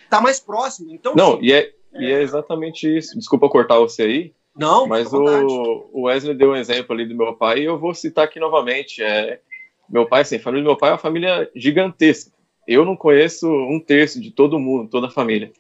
[0.09, 0.91] tá mais próximo.
[0.91, 3.17] Então, Não, assim, e é, e é exatamente isso.
[3.17, 7.33] Desculpa cortar você aí, Não, mas o, o Wesley deu um exemplo ali do meu
[7.35, 9.03] pai e eu vou citar aqui novamente.
[9.03, 9.41] É,
[9.89, 12.31] meu pai, assim, a família do meu pai é uma família gigantesca.
[12.67, 15.51] Eu não conheço um terço de todo mundo, toda a família.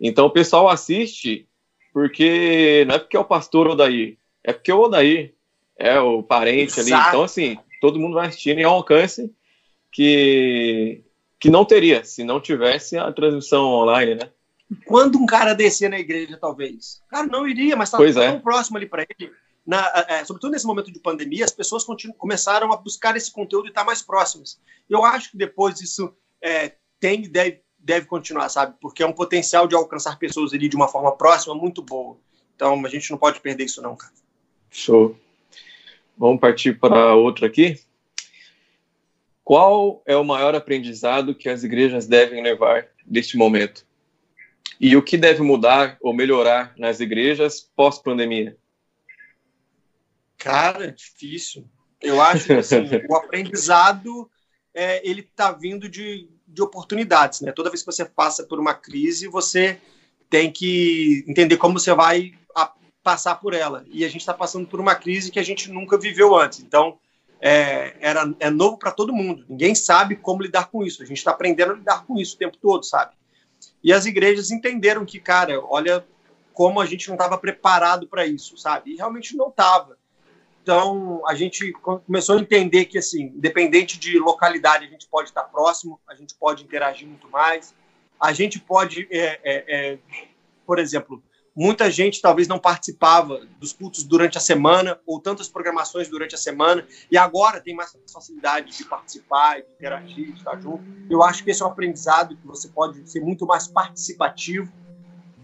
[0.00, 1.48] Então o pessoal assiste
[1.94, 5.32] porque não é porque é o pastor Odair, é porque o Odair
[5.76, 6.92] é o parente Exato.
[6.92, 7.08] ali.
[7.08, 9.32] Então, assim, todo mundo vai assistindo e é um alcance
[9.92, 11.04] que,
[11.38, 14.28] que não teria se não tivesse a transmissão online, né?
[14.86, 17.00] Quando um cara descer na igreja, talvez.
[17.08, 18.38] Cara, não iria, mas está tão é.
[18.40, 19.30] próximo ali para ele.
[19.64, 21.84] Na, é, sobretudo nesse momento de pandemia, as pessoas
[22.18, 24.60] começaram a buscar esse conteúdo e estar tá mais próximas.
[24.90, 28.74] Eu acho que depois isso é, tem e deve, deve continuar, sabe?
[28.80, 32.16] Porque é um potencial de alcançar pessoas ali de uma forma próxima muito boa.
[32.56, 34.12] Então a gente não pode perder isso, não, cara.
[34.70, 35.16] Show.
[36.16, 37.78] Vamos partir para outro aqui.
[39.42, 43.86] Qual é o maior aprendizado que as igrejas devem levar deste momento?
[44.80, 48.56] E o que deve mudar ou melhorar nas igrejas pós-pandemia?
[50.38, 51.68] Cara, difícil.
[52.00, 52.78] Eu acho que assim,
[53.08, 54.30] o aprendizado
[54.72, 57.40] é, ele está vindo de, de oportunidades.
[57.40, 57.52] Né?
[57.52, 59.78] Toda vez que você passa por uma crise, você
[60.30, 62.32] tem que entender como você vai
[63.04, 63.84] passar por ela.
[63.88, 66.60] E a gente está passando por uma crise que a gente nunca viveu antes.
[66.60, 66.98] Então,
[67.38, 69.44] é, era, é novo para todo mundo.
[69.46, 71.02] Ninguém sabe como lidar com isso.
[71.02, 73.12] A gente está aprendendo a lidar com isso o tempo todo, sabe?
[73.82, 76.04] E as igrejas entenderam que, cara, olha
[76.54, 78.92] como a gente não estava preparado para isso, sabe?
[78.92, 79.98] E realmente não estava.
[80.64, 81.72] Então, a gente
[82.06, 86.34] começou a entender que, assim, independente de localidade, a gente pode estar próximo, a gente
[86.34, 87.74] pode interagir muito mais,
[88.18, 89.98] a gente pode, é, é, é,
[90.66, 91.22] por exemplo,
[91.54, 96.38] muita gente talvez não participava dos cultos durante a semana ou tantas programações durante a
[96.38, 100.82] semana e agora tem mais facilidade de participar, de interagir, de estar junto.
[101.10, 104.72] Eu acho que esse é um aprendizado que você pode ser muito mais participativo.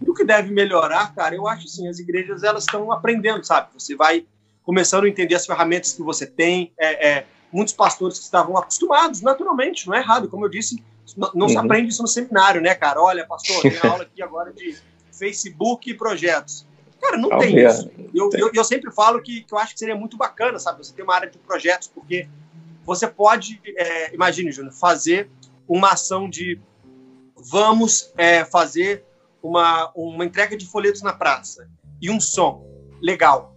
[0.03, 3.71] E o que deve melhorar, cara, eu acho assim, as igrejas elas estão aprendendo, sabe?
[3.75, 4.25] Você vai
[4.71, 6.71] começando a entender as ferramentas que você tem.
[6.79, 10.81] É, é, muitos pastores que estavam acostumados, naturalmente, não é errado, como eu disse,
[11.17, 11.49] não, não uhum.
[11.51, 13.01] se aprende isso no seminário, né, cara?
[13.01, 14.77] Olha, pastor, tem aula aqui agora de
[15.11, 16.65] Facebook e projetos.
[17.01, 17.91] Cara, não tem isso.
[18.15, 20.77] Eu, eu, eu, sempre falo que, que eu acho que seria muito bacana, sabe?
[20.85, 22.29] Você ter uma área de projetos, porque
[22.85, 25.29] você pode, é, imagine, Júnior, fazer
[25.67, 26.57] uma ação de
[27.35, 29.03] vamos é, fazer
[29.43, 31.67] uma, uma entrega de folhetos na praça
[32.01, 32.65] e um som
[33.01, 33.50] legal.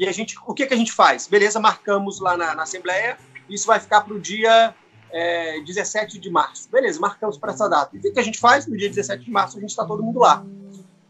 [0.00, 1.26] E a gente, o que, que a gente faz?
[1.26, 3.18] Beleza, marcamos lá na, na Assembleia,
[3.50, 4.74] isso vai ficar para o dia
[5.12, 6.70] é, 17 de março.
[6.70, 7.94] Beleza, marcamos para essa data.
[7.94, 8.66] E o que, que a gente faz?
[8.66, 10.42] No dia 17 de março a gente está todo mundo lá.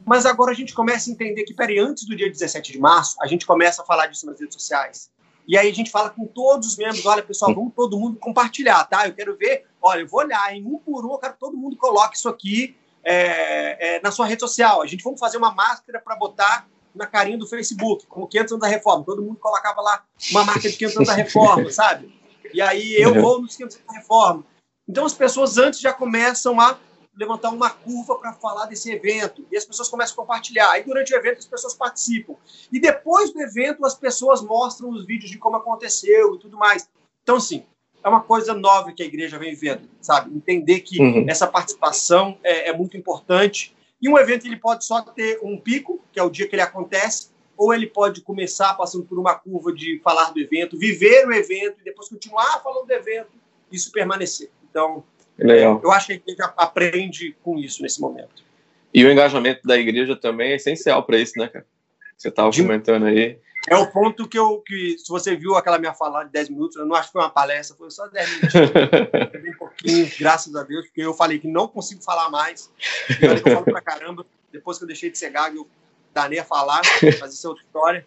[0.05, 3.17] Mas agora a gente começa a entender que, peraí, antes do dia 17 de março,
[3.23, 5.09] a gente começa a falar disso nas redes sociais.
[5.47, 8.85] E aí a gente fala com todos os membros, olha, pessoal, vamos todo mundo compartilhar,
[8.87, 9.07] tá?
[9.07, 11.57] Eu quero ver, olha, eu vou olhar em um por um, eu quero que todo
[11.57, 14.83] mundo coloque isso aqui é, é, na sua rede social.
[14.83, 18.63] A gente vamos fazer uma máscara para botar na carinha do Facebook, como 500 anos
[18.63, 19.05] da reforma.
[19.05, 22.13] Todo mundo colocava lá uma marca de 500 anos da reforma, sabe?
[22.53, 23.21] E aí eu uhum.
[23.21, 24.45] vou nos 500 anos da reforma.
[24.89, 26.79] Então as pessoas antes já começam a
[27.17, 29.47] levantar uma curva para falar desse evento.
[29.51, 30.71] E as pessoas começam a compartilhar.
[30.71, 32.35] Aí durante o evento as pessoas participam.
[32.73, 36.89] E depois do evento as pessoas mostram os vídeos de como aconteceu e tudo mais.
[37.23, 37.65] Então, assim,
[38.03, 40.35] é uma coisa nova que a igreja vem vendo, sabe?
[40.35, 41.27] Entender que uhum.
[41.29, 46.03] essa participação é, é muito importante e um evento ele pode só ter um pico,
[46.13, 49.73] que é o dia que ele acontece, ou ele pode começar passando por uma curva
[49.73, 53.29] de falar do evento, viver o evento e depois continuar falando do evento,
[53.71, 54.51] isso permanecer.
[54.71, 55.05] Então,
[55.39, 55.81] Legal.
[55.85, 58.43] eu acho que a igreja aprende com isso nesse momento.
[58.93, 61.67] E o engajamento da igreja também é essencial para isso, né, cara?
[62.17, 63.39] Você estava comentando aí.
[63.69, 64.61] É o ponto que eu.
[64.61, 67.23] Que, se você viu aquela minha fala de 10 minutos, eu não acho que foi
[67.23, 68.53] uma palestra, foi só 10 minutos.
[69.43, 72.73] bem pouquinho, graças a Deus, porque eu falei que não consigo falar mais.
[73.21, 74.25] Eu falo pra caramba.
[74.51, 75.69] Depois que eu deixei de ser gago, eu
[76.13, 76.81] danei a falar,
[77.21, 78.07] mas isso é outra história.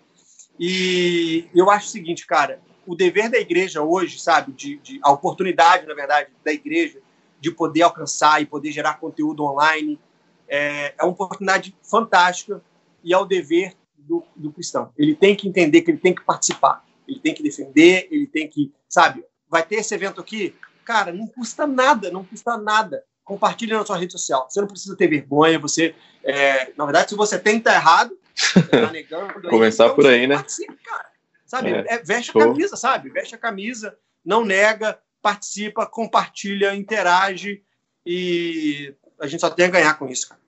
[0.60, 5.12] E eu acho o seguinte, cara, o dever da igreja hoje, sabe, de, de, a
[5.12, 7.00] oportunidade, na verdade, da igreja
[7.40, 10.00] de poder alcançar e poder gerar conteúdo online
[10.48, 12.62] é, é uma oportunidade fantástica
[13.04, 13.76] e é o dever
[14.08, 14.92] do, do cristão.
[14.98, 18.48] Ele tem que entender que ele tem que participar, ele tem que defender, ele tem
[18.48, 23.04] que, sabe, vai ter esse evento aqui, cara, não custa nada, não custa nada.
[23.24, 24.48] Compartilhe na sua rede social.
[24.50, 25.58] Você não precisa ter vergonha.
[25.58, 28.18] Você, é, na verdade, se você tem, tá errado.
[28.70, 29.48] Tá negando.
[29.48, 30.36] Começar então, por aí, né?
[30.36, 31.06] Participe, cara.
[31.46, 31.72] Sabe?
[31.72, 33.10] É, é, veste a camisa, sabe?
[33.12, 33.96] Veste a camisa,
[34.26, 37.64] não nega, participa, compartilha, interage
[38.06, 40.42] e a gente só tem a ganhar com isso, cara.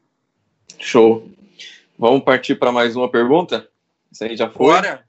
[0.80, 1.30] Show.
[1.98, 3.70] Vamos partir para mais uma pergunta?
[4.12, 4.74] Essa aí já foi?
[4.74, 5.08] Bora.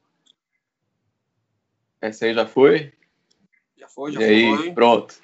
[2.01, 2.93] Essa aí já foi?
[3.77, 4.67] Já foi, já e foi.
[4.67, 5.17] Aí, pronto.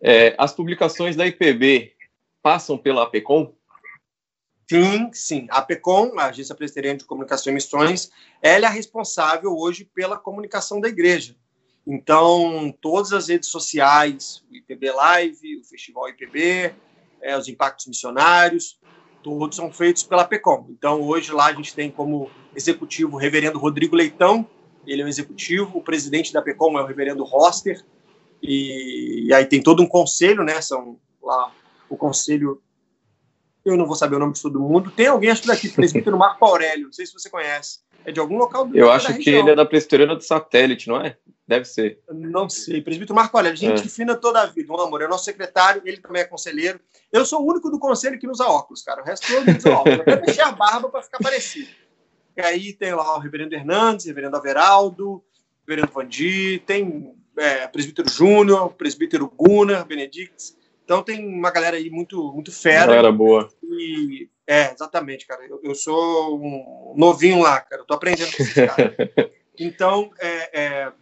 [0.00, 1.94] É, as publicações da IPB
[2.42, 3.54] passam pela APECOM?
[4.68, 5.46] Sim, sim.
[5.50, 8.10] A PECOM, a Agência Presbiteriana de Comunicação e Missões,
[8.42, 11.36] ela é responsável hoje pela comunicação da igreja.
[11.86, 16.74] Então, todas as redes sociais, o IPB Live, o Festival IPB,
[17.22, 18.80] é, os impactos missionários,
[19.26, 20.66] todos são feitos pela PECOM.
[20.70, 24.46] Então, hoje lá a gente tem como executivo o reverendo Rodrigo Leitão,
[24.86, 27.84] ele é o executivo, o presidente da PECOM é o reverendo Roster,
[28.40, 30.60] e, e aí tem todo um conselho, né?
[30.60, 31.52] São lá
[31.90, 32.62] o conselho
[33.64, 34.92] eu não vou saber o nome de todo mundo.
[34.92, 37.80] Tem alguém, acho que daqui, presbítero Marco Aurélio, não sei se você conhece.
[38.06, 41.00] É de algum local do Eu acho que ele é da presbiteriana do satélite, não
[41.00, 41.16] é?
[41.46, 41.98] Deve ser.
[42.08, 42.80] Não sei.
[42.80, 43.88] Presbítero Marco Aurélio, gente é.
[43.88, 45.02] fina toda a vida, um amor.
[45.02, 46.78] É nosso secretário, ele também é conselheiro.
[47.12, 49.02] Eu sou o único do conselho que usa óculos, cara.
[49.02, 50.00] O resto todo usa óculos.
[50.00, 51.68] Até mexer a barba para ficar parecido.
[52.36, 55.22] E aí tem lá o reverendo Hernandes, reverendo Averaldo,
[55.66, 60.56] reverendo Vandi, tem é, presbítero Júnior, presbítero Gunnar, Benedictes.
[60.84, 62.86] Então tem uma galera aí muito, muito fera.
[62.86, 63.48] Galera boa.
[63.64, 65.44] E, é, exatamente, cara.
[65.44, 67.82] Eu, eu, sou um novinho lá, cara.
[67.82, 68.94] Eu tô aprendendo com esses caras.
[69.58, 70.92] Então, é, é,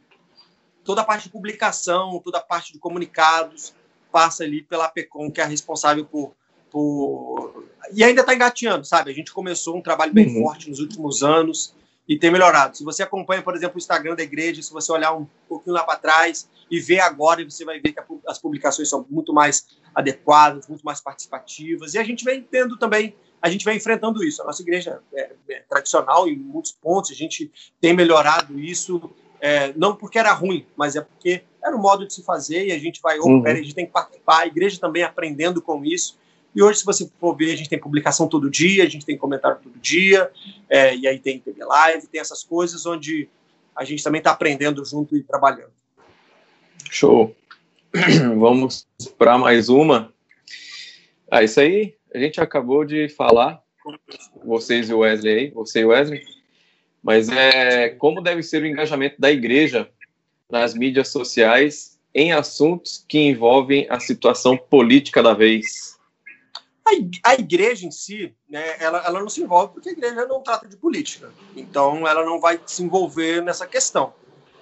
[0.85, 3.75] toda a parte de publicação, toda a parte de comunicados
[4.13, 6.37] passa ali pela PECOM, que é responsável por.
[6.71, 7.65] por...
[7.93, 9.11] E ainda está engateando, sabe?
[9.11, 10.45] A gente começou um trabalho bem uhum.
[10.45, 11.75] forte nos últimos anos
[12.09, 12.77] e tem melhorado.
[12.77, 15.83] Se você acompanha, por exemplo, o Instagram da igreja, se você olhar um pouquinho lá
[15.83, 20.69] para trás e ver agora, você vai ver que as publicações são muito mais adequadas,
[20.69, 21.95] muito mais participativas.
[21.95, 24.41] E a gente vem tendo também, a gente vem enfrentando isso.
[24.41, 29.71] A nossa igreja é, é tradicional em muitos pontos, a gente tem melhorado isso, é,
[29.77, 32.79] não porque era ruim, mas é porque era o modo de se fazer e a
[32.79, 33.47] gente vai, uhum.
[33.47, 36.19] a gente tem que participar, a igreja também aprendendo com isso.
[36.55, 39.19] E hoje, se você for ver, a gente tem publicação todo dia, a gente tem
[39.19, 40.31] comentário todo dia,
[40.67, 43.29] é, e aí tem TV Live, tem essas coisas onde
[43.77, 45.73] a gente também está aprendendo junto e trabalhando.
[46.91, 47.37] Show.
[48.39, 48.87] Vamos
[49.19, 50.11] para mais uma.
[51.31, 53.61] Ah, isso aí a gente acabou de falar,
[54.45, 56.23] vocês e o Wesley aí, você e o Wesley,
[57.03, 59.91] mas é como deve ser o engajamento da igreja
[60.49, 65.99] nas mídias sociais em assuntos que envolvem a situação política da vez.
[67.25, 70.69] A igreja em si, né, ela, ela não se envolve porque a igreja não trata
[70.69, 71.33] de política.
[71.57, 74.15] Então, ela não vai se envolver nessa questão.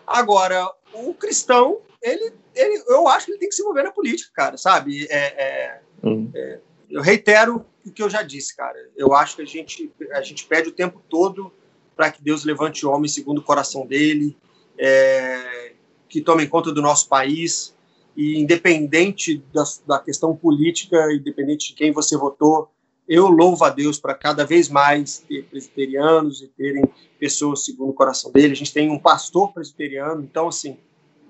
[0.07, 4.31] Agora, o cristão, ele, ele, eu acho que ele tem que se envolver na política,
[4.35, 5.07] cara, sabe?
[5.11, 6.31] É, é, hum.
[6.35, 6.61] é,
[6.93, 8.79] eu reitero o que eu já disse, cara.
[8.97, 11.51] Eu acho que a gente, a gente pede o tempo todo
[11.97, 14.37] para que Deus levante o homem segundo o coração dele,
[14.79, 15.73] é,
[16.09, 17.75] que tome conta do nosso país,
[18.15, 22.71] e independente da, da questão política, independente de quem você votou,
[23.09, 26.85] eu louvo a Deus para cada vez mais ter presbiterianos e terem
[27.19, 28.53] pessoas segundo o coração dele.
[28.53, 30.77] A gente tem um pastor presbiteriano, então, assim,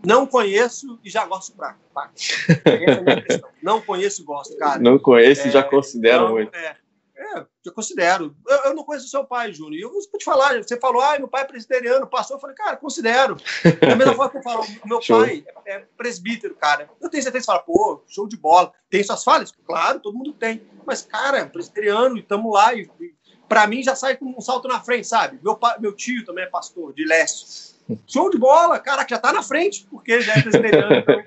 [0.05, 1.77] não conheço e já gosto pra
[2.17, 3.51] Essa é a minha questão.
[3.63, 4.81] Não conheço e gosto, cara.
[4.81, 6.55] Não conheço e é, já considero então, muito.
[6.55, 6.77] É,
[7.17, 8.35] é, eu considero.
[8.49, 9.75] Eu, eu, não conheço seu pai, Júnior.
[9.75, 12.37] E eu vou te falar, você falou, ah, meu pai é presbiteriano, passou.
[12.37, 13.37] Eu falei, cara, considero.
[13.81, 15.21] Da mesma forma que eu falo, meu show.
[15.21, 16.91] pai é, é presbítero, cara.
[17.01, 18.73] Eu tenho certeza que você fala, pô, show de bola.
[18.91, 19.53] Tem suas falhas?
[19.65, 20.63] Claro, todo mundo tem.
[20.85, 22.75] Mas, cara, é presbiteriano, e estamos lá.
[22.75, 23.15] E, e
[23.53, 25.39] para mim já sai com um salto na frente, sabe?
[25.45, 27.75] Meu, meu tio também é pastor, de leste.
[28.07, 30.95] Show de bola, cara, que já tá na frente, porque já é presbiteriano.
[30.95, 31.23] Então,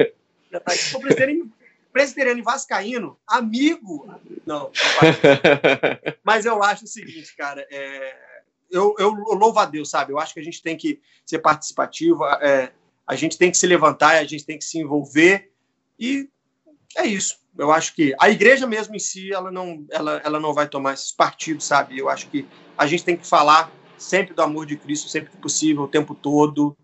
[0.52, 0.80] já tá aí.
[0.80, 1.52] Presbiteriano,
[1.94, 4.12] presbiteriano e vascaíno, amigo.
[4.44, 4.72] Não,
[6.24, 8.16] mas eu acho o seguinte, cara, é,
[8.72, 10.12] eu, eu, louvo a Deus, sabe?
[10.12, 12.72] Eu acho que a gente tem que ser participativo, é,
[13.06, 15.52] a gente tem que se levantar, a gente tem que se envolver
[16.00, 16.28] e
[16.96, 17.38] é isso.
[17.58, 20.94] Eu acho que a igreja mesmo em si, ela não, ela, ela não vai tomar
[20.94, 21.98] esses partidos, sabe?
[21.98, 22.46] Eu acho que
[22.78, 26.14] a gente tem que falar sempre do amor de Cristo, sempre que possível, o tempo
[26.14, 26.76] todo,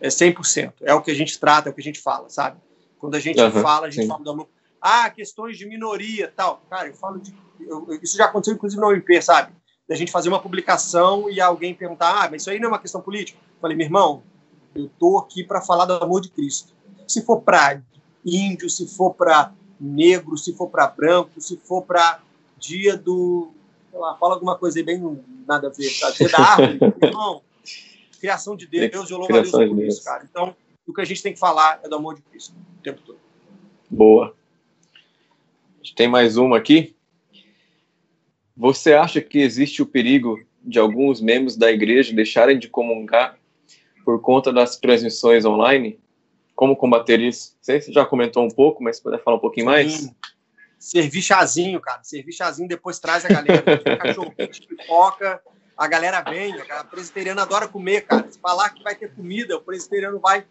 [0.00, 0.72] é 100%.
[0.82, 2.60] É o que a gente trata, é o que a gente fala, sabe?
[2.98, 4.08] Quando a gente uhum, fala, a gente sim.
[4.08, 4.48] fala do amor
[4.80, 6.62] ah, questões de minoria tal.
[6.70, 7.34] Cara, eu falo de.
[7.60, 9.52] Eu, isso já aconteceu, inclusive, na OMP, sabe?
[9.88, 12.78] Da gente fazer uma publicação e alguém perguntar, ah, mas isso aí não é uma
[12.78, 13.38] questão política?
[13.38, 14.22] Eu falei, meu irmão,
[14.74, 16.72] eu tô aqui para falar do amor de Cristo.
[17.08, 17.82] Se for para
[18.26, 22.20] índio, se for para negro, se for para branco, se for para
[22.58, 23.52] dia do.
[23.90, 25.00] Sei lá, fala alguma coisa aí bem
[25.46, 26.10] nada a ver, tá?
[26.10, 27.42] Dia da árvore, irmão.
[28.20, 30.26] Criação de Deus, eu louvo a Deus por isso, cara.
[30.28, 30.56] Então,
[30.86, 33.18] o que a gente tem que falar é do amor de Cristo o tempo todo.
[33.90, 34.34] Boa
[35.96, 36.94] tem mais uma aqui.
[38.54, 43.38] Você acha que existe o perigo de alguns membros da igreja deixarem de comungar
[44.04, 45.98] por conta das transmissões online?
[46.56, 47.54] Como combater isso?
[47.60, 50.10] Você já comentou um pouco, mas se puder falar um pouquinho mais.
[50.78, 52.02] Servir chazinho, cara.
[52.02, 53.62] Servir chazinho, depois traz a galera.
[54.00, 55.40] Cachorro quente, pipoca,
[55.76, 56.54] a galera vem.
[56.70, 58.26] A presbiteriana adora comer, cara.
[58.30, 60.46] Se falar que vai ter comida, o presbiteriano vai.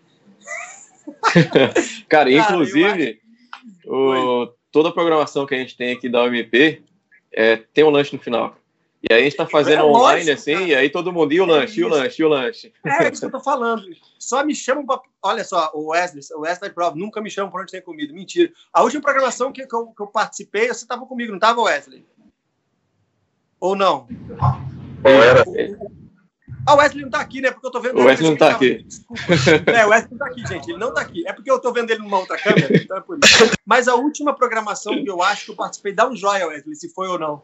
[1.50, 1.74] cara,
[2.08, 3.20] cara inclusive,
[3.86, 6.84] o toda a programação que a gente tem aqui da OMP
[7.34, 8.56] é, tem um lanche no final.
[9.08, 10.66] E aí a gente tá fazendo é online, lógico, assim, cara.
[10.66, 12.74] e aí todo mundo, e o lanche, é e o lanche, e o lanche.
[12.84, 13.84] É isso que eu tô falando.
[14.18, 15.00] Só me chamam pra...
[15.22, 18.12] Olha só, o Wesley, o Wesley prova, nunca me chamam pra onde tem comida.
[18.12, 18.52] Mentira.
[18.74, 22.04] A última programação que, que, eu, que eu participei, você tava comigo, não tava, Wesley?
[23.60, 24.08] Ou não?
[25.04, 25.44] Era.
[26.68, 27.52] Ah, o Wesley não tá aqui, né?
[27.52, 28.00] Porque eu tô vendo.
[28.00, 28.84] O Wesley não tá aqui.
[28.84, 29.22] Desculpa.
[29.72, 30.72] É, o Wesley não tá aqui, gente.
[30.72, 31.28] Ele não tá aqui.
[31.28, 33.52] É porque eu tô vendo ele numa outra câmera, então é por isso.
[33.64, 36.92] Mas a última programação que eu acho que eu participei, dá um joia, Wesley, se
[36.92, 37.44] foi ou não.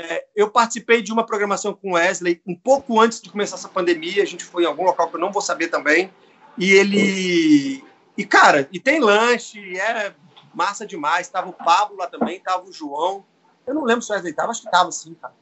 [0.00, 3.68] É, eu participei de uma programação com o Wesley um pouco antes de começar essa
[3.68, 4.22] pandemia.
[4.22, 6.12] A gente foi em algum local que eu não vou saber também.
[6.56, 7.84] E ele.
[8.16, 10.14] E, cara, e tem lanche, é
[10.54, 11.28] massa demais.
[11.28, 13.24] Tava o Pablo lá também, tava o João.
[13.66, 15.34] Eu não lembro se o Wesley tava, acho que tava sim, cara.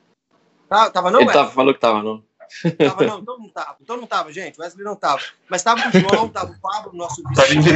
[0.90, 2.24] Tava, não, Ele tava, falou que tava, não.
[2.78, 3.76] Tava, não, então não tava.
[3.80, 4.58] Então não tava, gente.
[4.58, 5.22] O Wesley não tava.
[5.50, 7.70] Mas tava o João, tava o Pablo, nosso vice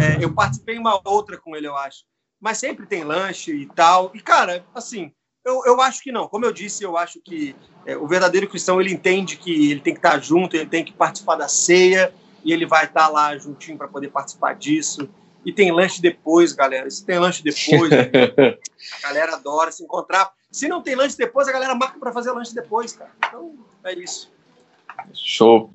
[0.00, 2.04] é, Eu participei uma outra com ele, eu acho.
[2.40, 4.10] Mas sempre tem lanche e tal.
[4.14, 5.12] E, cara, assim,
[5.44, 6.28] eu, eu acho que não.
[6.28, 9.94] Como eu disse, eu acho que é, o verdadeiro cristão, ele entende que ele tem
[9.94, 12.12] que estar junto, ele tem que participar da ceia,
[12.44, 15.08] e ele vai estar lá juntinho para poder participar disso.
[15.44, 16.90] E tem lanche depois, galera.
[16.90, 17.92] Se tem lanche depois,
[19.02, 20.32] a galera adora se encontrar.
[20.50, 23.10] Se não tem lanche depois, a galera marca para fazer lanche depois, cara.
[23.18, 24.32] Então, é isso.
[25.12, 25.72] Show.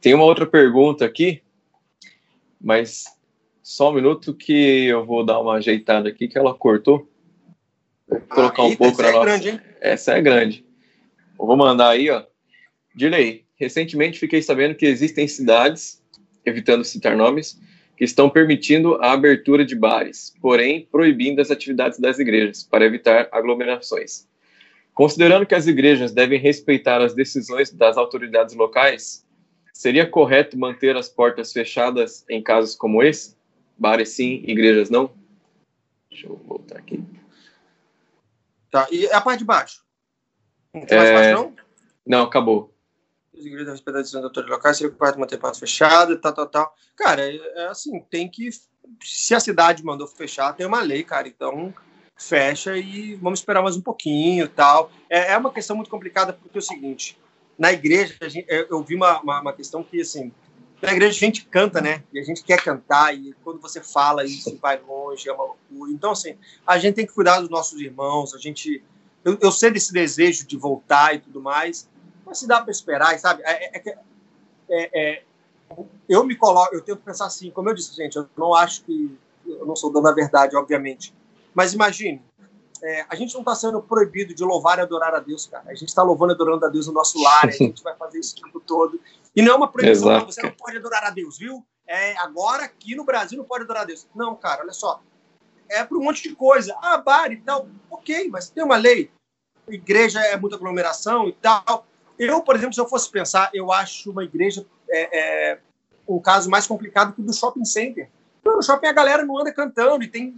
[0.00, 1.42] Tem uma outra pergunta aqui,
[2.60, 3.04] mas
[3.70, 7.08] só um minuto que eu vou dar uma ajeitada aqui que ela cortou.
[8.08, 9.24] Vou colocar ah, um pouco essa é nossa...
[9.24, 9.60] grande, hein?
[9.80, 10.66] Essa é grande.
[11.38, 12.24] Eu vou mandar aí, ó.
[12.96, 16.02] Dilei, recentemente fiquei sabendo que existem cidades,
[16.44, 17.60] evitando citar nomes,
[17.96, 23.28] que estão permitindo a abertura de bares, porém proibindo as atividades das igrejas para evitar
[23.30, 24.26] aglomerações.
[24.92, 29.24] Considerando que as igrejas devem respeitar as decisões das autoridades locais,
[29.72, 33.38] seria correto manter as portas fechadas em casos como esse?
[33.80, 35.10] Bares sim, igrejas não?
[36.10, 37.02] Deixa eu voltar aqui.
[38.70, 39.82] Tá, e a parte de baixo?
[40.72, 41.14] Não tem mais é...
[41.14, 41.56] baixo, não?
[42.06, 42.72] Não, acabou
[43.40, 46.74] as igrejas decisão de autores locais, seria correto manter portas fechadas, tal, tal, tal.
[46.94, 48.50] Cara, é, é, assim, tem que.
[49.02, 51.72] Se a cidade mandou fechar, tem uma lei, cara, então
[52.16, 54.90] fecha e vamos esperar mais um pouquinho tal.
[55.08, 57.18] É, é uma questão muito complicada porque é o seguinte:
[57.58, 60.32] na igreja, gente, eu vi uma, uma, uma, questão que, assim,
[60.82, 62.02] na igreja a gente canta, né?
[62.12, 65.92] E a gente quer cantar, e quando você fala isso, vai longe, é uma loucura.
[65.92, 68.82] Então, assim, a gente tem que cuidar dos nossos irmãos, a gente.
[69.22, 71.88] Eu, eu sei desse desejo de voltar e tudo mais,
[72.24, 73.42] mas se dá para esperar, sabe?
[73.44, 73.98] É, é,
[74.70, 75.22] é, é,
[76.08, 79.18] eu me coloco, eu tento pensar assim, como eu disse, gente, eu não acho que
[79.46, 81.14] eu não sou dono da verdade, obviamente.
[81.54, 82.22] Mas imagine,
[82.82, 85.64] é, a gente não está sendo proibido de louvar e adorar a Deus, cara.
[85.66, 88.18] A gente está louvando e adorando a Deus no nosso lar, a gente vai fazer
[88.18, 88.98] isso o tempo todo.
[89.34, 91.64] E não é uma proibição, você não pode adorar a Deus, viu?
[91.86, 94.06] É, agora aqui no Brasil não pode adorar a Deus.
[94.14, 95.02] Não, cara, olha só.
[95.68, 96.76] É para um monte de coisa.
[96.80, 97.68] Ah, bar e tal.
[97.90, 99.10] Ok, mas tem uma lei.
[99.68, 101.86] Igreja é muita aglomeração e tal.
[102.18, 105.18] Eu, por exemplo, se eu fosse pensar, eu acho uma igreja é,
[105.52, 105.58] é,
[106.06, 108.08] um caso mais complicado que o do shopping center.
[108.44, 110.34] No shopping a galera não anda cantando e tem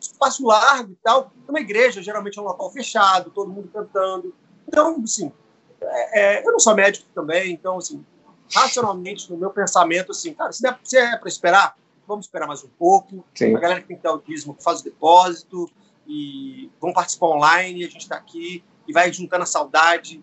[0.00, 1.32] espaço largo e tal.
[1.48, 4.34] Uma igreja geralmente é um local fechado, todo mundo cantando.
[4.66, 5.32] Então, assim,
[5.80, 8.04] é, é eu não sou médico também, então, assim,
[8.52, 11.76] racionalmente, no meu pensamento, assim, cara, se, der, se é para esperar,
[12.06, 13.24] vamos esperar mais um pouco.
[13.34, 13.54] Sim.
[13.54, 15.70] A galera que tem que ter o dízimo faz o depósito
[16.06, 20.22] e vão participar online, a gente está aqui e vai juntando a saudade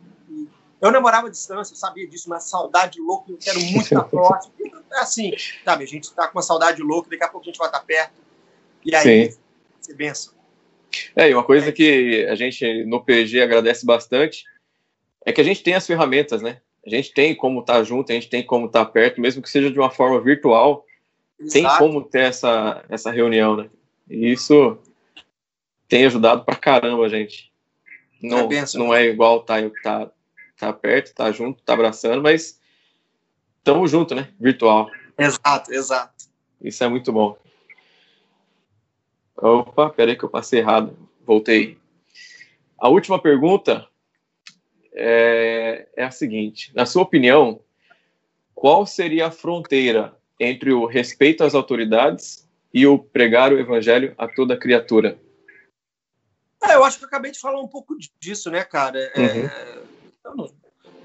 [0.82, 4.54] eu namorava à distância, eu sabia disso, mas saudade louca, eu quero muito estar próximo.
[4.92, 5.32] É assim,
[5.64, 5.84] sabe?
[5.84, 8.20] A gente está com uma saudade louca, daqui a pouco a gente vai estar perto.
[8.84, 9.38] E aí, Sim.
[9.80, 10.34] você benção.
[11.16, 11.72] É, e uma coisa é.
[11.72, 14.44] que a gente no PG agradece bastante
[15.24, 16.60] é que a gente tem as ferramentas, né?
[16.86, 19.42] A gente tem como estar tá junto, a gente tem como estar tá perto, mesmo
[19.42, 20.86] que seja de uma forma virtual,
[21.40, 21.54] Exato.
[21.54, 23.70] tem como ter essa, essa reunião, né?
[24.10, 24.78] E isso
[25.88, 27.52] tem ajudado pra caramba, gente.
[28.22, 30.12] Não é, não é igual tá, tá
[30.62, 32.60] tá perto, tá junto, tá abraçando, mas
[33.58, 34.32] estamos junto, né?
[34.40, 34.88] Virtual.
[35.18, 36.26] Exato, exato.
[36.62, 37.36] Isso é muito bom.
[39.36, 40.96] Opa, peraí que eu passei errado.
[41.26, 41.80] Voltei.
[42.78, 43.88] A última pergunta
[44.94, 47.62] é, é a seguinte: na sua opinião,
[48.54, 54.28] qual seria a fronteira entre o respeito às autoridades e o pregar o evangelho a
[54.28, 55.20] toda criatura?
[56.64, 59.00] É, eu acho que eu acabei de falar um pouco disso, né, cara?
[59.16, 59.82] É, uhum
[60.24, 60.52] eu não,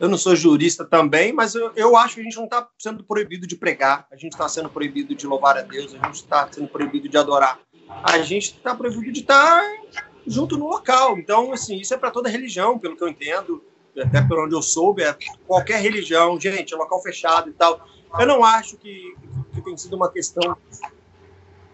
[0.01, 3.03] eu não sou jurista também, mas eu, eu acho que a gente não está sendo
[3.03, 6.49] proibido de pregar, a gente está sendo proibido de louvar a Deus, a gente está
[6.51, 7.61] sendo proibido de adorar.
[8.03, 11.17] A gente está proibido de estar tá junto no local.
[11.19, 13.65] Então, assim, isso é para toda religião, pelo que eu entendo,
[13.99, 15.17] até por onde eu soube, é
[15.47, 17.81] qualquer religião, gente, é local fechado e tal.
[18.19, 19.15] Eu não acho que,
[19.53, 20.57] que tem sido uma questão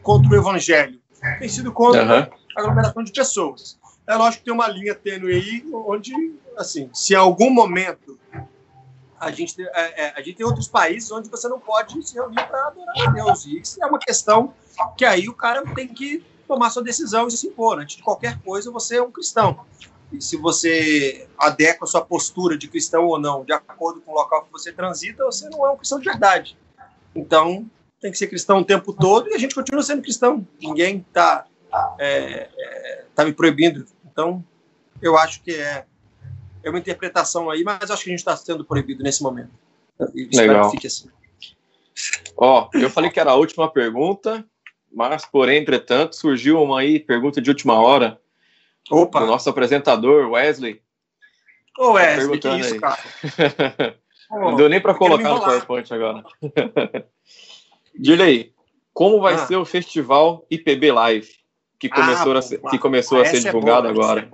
[0.02, 1.00] contra o evangelho.
[1.38, 2.26] Tem sido contra uhum.
[2.56, 3.78] aglomeração de pessoas.
[4.06, 6.12] É lógico que tem uma linha tênue aí, onde,
[6.56, 8.18] assim, se em algum momento
[9.18, 12.44] a gente, é, é, a gente tem outros países onde você não pode se reunir
[12.48, 13.46] para adorar a Deus.
[13.46, 14.52] E isso é uma questão
[14.96, 17.78] que aí o cara tem que tomar sua decisão e se impor.
[17.78, 19.64] Antes de qualquer coisa, você é um cristão.
[20.12, 24.14] E se você adequa a sua postura de cristão ou não, de acordo com o
[24.14, 26.56] local que você transita, você não é um cristão de verdade.
[27.14, 27.68] Então,
[28.00, 30.46] tem que ser cristão o tempo todo e a gente continua sendo cristão.
[30.60, 31.46] Ninguém está
[31.98, 33.86] é, é, tá me proibindo.
[34.10, 34.44] Então,
[35.00, 35.86] eu acho que é,
[36.62, 39.50] é uma interpretação aí, mas acho que a gente está sendo proibido nesse momento.
[40.14, 40.66] E Legal.
[40.66, 41.08] que fique assim.
[42.36, 44.44] Ó, eu falei que era a última pergunta,
[44.92, 48.20] mas, porém, entretanto, surgiu uma aí, pergunta de última hora
[48.90, 49.20] Opa.
[49.20, 50.82] do nosso apresentador, Wesley.
[51.78, 52.80] Ô, Wesley, que isso, aí.
[52.80, 53.02] cara?
[54.30, 56.24] Não deu nem para colocar no PowerPoint agora.
[57.94, 58.54] Dirley,
[58.94, 59.46] como vai ah.
[59.46, 61.28] ser o festival IPB Live,
[61.78, 64.30] que ah, começou, ah, a, ser, que começou a ser é divulgado é boa, agora?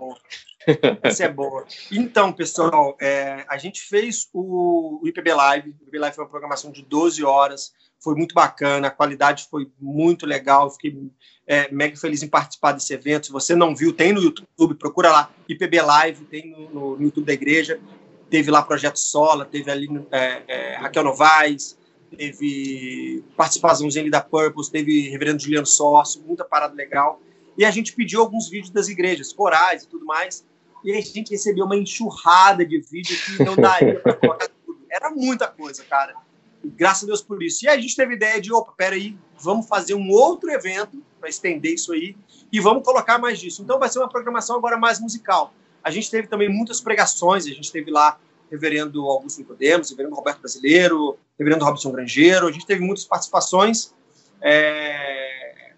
[1.03, 1.65] Essa é boa.
[1.91, 5.71] Então, pessoal, é, a gente fez o, o, IPB Live.
[5.71, 9.71] O IPB Live foi uma programação de 12 horas, foi muito bacana, a qualidade foi
[9.81, 10.97] muito legal, fiquei
[11.47, 13.27] é, mega feliz em participar desse evento.
[13.27, 17.27] Se você não viu, tem no YouTube, procura lá, IPB Live, tem no, no, YouTube
[17.27, 17.81] da igreja.
[18.31, 21.79] Teve lá Projeto Sola, teve ali é, é Raquel Novaes,
[22.15, 27.21] teve participaçãozinha ali da Purpose, teve Reverendo Juliano Sócio, muita parada legal.
[27.57, 30.47] E a gente pediu alguns vídeos das igrejas, corais e tudo mais.
[30.85, 34.79] E a gente recebeu uma enxurrada de vídeos que não daria para colocar tudo.
[34.91, 36.15] Era muita coisa, cara.
[36.65, 37.65] Graças a Deus por isso.
[37.65, 41.75] E a gente teve ideia de, opa, peraí, vamos fazer um outro evento para estender
[41.75, 42.17] isso aí
[42.53, 43.63] e vamos colocar mais disso.
[43.63, 45.53] Então vai ser uma programação agora mais musical.
[45.83, 48.19] A gente teve também muitas pregações, a gente teve lá
[48.51, 53.95] reverendo Augusto Nicodemos, reverendo Roberto Brasileiro, reverendo Robson Grangeiro, a gente teve muitas participações.
[54.41, 55.73] É...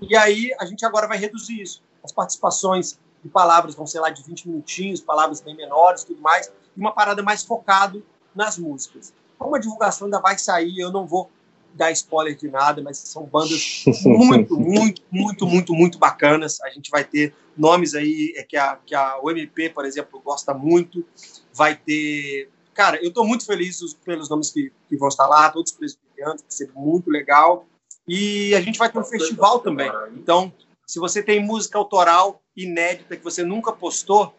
[0.00, 1.82] E aí a gente agora vai reduzir isso.
[2.02, 6.46] As participações de palavras vão ser lá de 20 minutinhos, palavras bem menores, tudo mais,
[6.46, 8.04] e uma parada mais focado
[8.34, 9.12] nas músicas.
[9.40, 11.30] Como a divulgação ainda vai sair, eu não vou
[11.72, 16.60] dar spoiler de nada, mas são bandas muito, muito, muito, muito, muito bacanas.
[16.60, 20.52] A gente vai ter nomes aí é, que a, que a OMP, por exemplo, gosta
[20.52, 21.02] muito.
[21.54, 22.50] Vai ter.
[22.74, 26.50] Cara, eu estou muito feliz pelos nomes que, que vão estar lá, todos presbiterianos, vai
[26.50, 27.64] ser muito legal.
[28.06, 29.90] E a gente vai ter um festival também.
[30.16, 30.52] Então,
[30.86, 34.34] se você tem música autoral inédita que você nunca postou,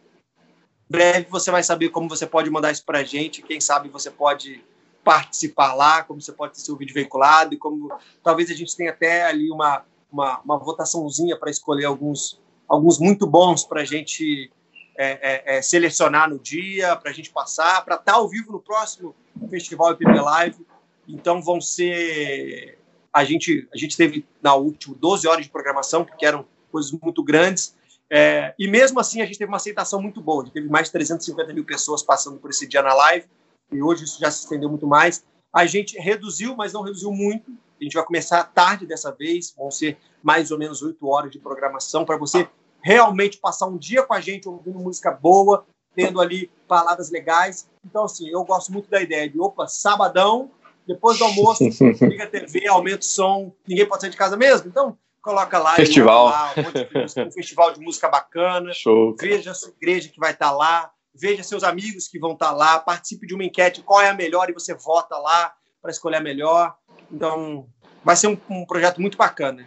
[0.88, 3.42] breve você vai saber como você pode mandar isso para a gente.
[3.42, 4.62] Quem sabe você pode
[5.04, 7.92] participar lá, como você pode ter seu vídeo veiculado e como
[8.22, 13.26] talvez a gente tenha até ali uma, uma, uma votaçãozinha para escolher alguns, alguns muito
[13.26, 14.50] bons para a gente
[14.96, 18.52] é, é, é, selecionar no dia, para a gente passar, para estar tá ao vivo
[18.52, 19.14] no próximo
[19.50, 20.66] Festival IPB Live.
[21.08, 22.78] Então vão ser.
[23.12, 27.22] A gente, a gente teve na última 12 horas de programação, porque eram coisas muito
[27.22, 27.74] grandes.
[28.08, 30.42] É, e mesmo assim a gente teve uma aceitação muito boa.
[30.42, 33.26] A gente teve mais de 350 mil pessoas passando por esse dia na live
[33.72, 35.24] e hoje isso já se estendeu muito mais.
[35.52, 37.50] A gente reduziu, mas não reduziu muito.
[37.80, 41.38] A gente vai começar tarde dessa vez, vão ser mais ou menos oito horas de
[41.38, 42.48] programação para você
[42.80, 47.68] realmente passar um dia com a gente ouvindo música boa, tendo ali palavras legais.
[47.84, 50.50] Então, assim, eu gosto muito da ideia de, opa, sabadão,
[50.86, 51.64] depois do almoço,
[52.02, 55.74] liga a TV, aumenta o som, ninguém pode sair de casa mesmo, então coloca lá.
[55.74, 56.26] Festival.
[56.26, 58.72] Lá, um, um, festival de música bacana.
[58.74, 59.14] Show.
[59.18, 62.78] Veja a sua igreja que vai estar lá veja seus amigos que vão estar lá,
[62.78, 66.20] participe de uma enquete, qual é a melhor, e você vota lá para escolher a
[66.20, 66.74] melhor.
[67.10, 67.66] Então,
[68.04, 69.66] vai ser um, um projeto muito bacana.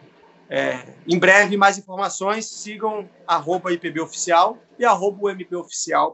[0.49, 5.35] É, em breve, mais informações, sigam arroba IPB Oficial e arroba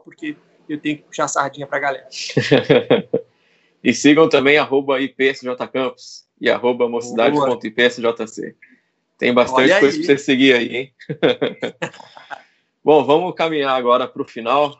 [0.04, 0.36] porque
[0.68, 2.08] eu tenho que puxar a sardinha para a galera.
[3.84, 8.56] e sigam também arroba IPSJ Campus e arroba mocidade.ipsjc.
[9.18, 10.94] Tem bastante coisa para você seguir aí, hein?
[12.82, 14.76] Bom, vamos caminhar agora para o final.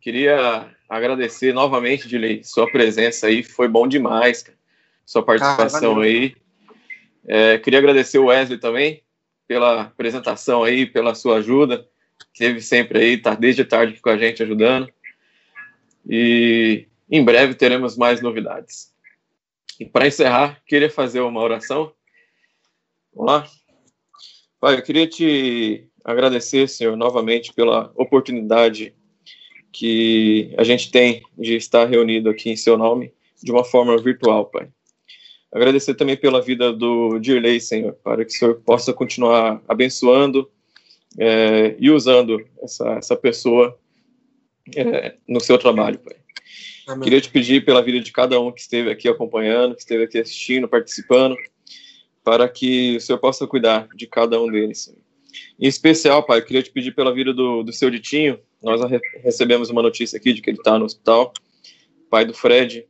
[0.00, 4.58] Queria agradecer novamente, Dilei, sua presença aí, foi bom demais, cara.
[5.04, 6.34] sua participação ah, aí.
[7.26, 9.02] É, queria agradecer o Wesley também
[9.46, 11.86] pela apresentação aí, pela sua ajuda.
[12.36, 14.88] Teve sempre aí, tá desde tarde com a gente ajudando.
[16.08, 18.92] E em breve teremos mais novidades.
[19.80, 21.92] E para encerrar, queria fazer uma oração.
[23.14, 23.46] Vamos lá?
[24.60, 28.94] Pai, eu queria te agradecer, Senhor, novamente pela oportunidade
[29.72, 33.12] que a gente tem de estar reunido aqui em seu nome
[33.42, 34.68] de uma forma virtual, Pai.
[35.52, 40.50] Agradecer também pela vida do Dirley, Senhor, para que o Senhor possa continuar abençoando
[41.18, 43.78] é, e usando essa, essa pessoa
[44.76, 46.16] é, no seu trabalho, Pai.
[46.86, 47.04] Amém.
[47.04, 50.18] Queria te pedir pela vida de cada um que esteve aqui acompanhando, que esteve aqui
[50.18, 51.36] assistindo, participando,
[52.24, 55.08] para que o Senhor possa cuidar de cada um deles, Senhor.
[55.58, 58.38] Em especial, pai, eu queria te pedir pela vida do, do seu Ditinho.
[58.62, 61.32] Nós re recebemos uma notícia aqui de que ele está no hospital,
[62.10, 62.86] pai do Fred.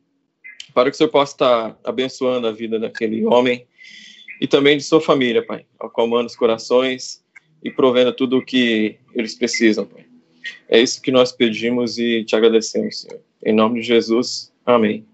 [0.74, 3.66] Para que o Senhor possa estar abençoando a vida daquele homem
[4.40, 7.24] e também de sua família, pai, acalmando os corações
[7.62, 10.06] e provendo tudo o que eles precisam, pai.
[10.68, 13.20] É isso que nós pedimos e te agradecemos, Senhor.
[13.44, 15.06] Em nome de Jesus, amém.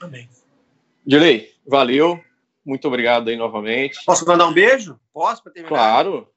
[0.00, 0.28] Amém.
[1.06, 2.20] Dilei, valeu.
[2.64, 3.98] Muito obrigado aí novamente.
[4.06, 4.98] Posso mandar um beijo?
[5.12, 5.68] Posso para terminar?
[5.68, 6.28] Claro.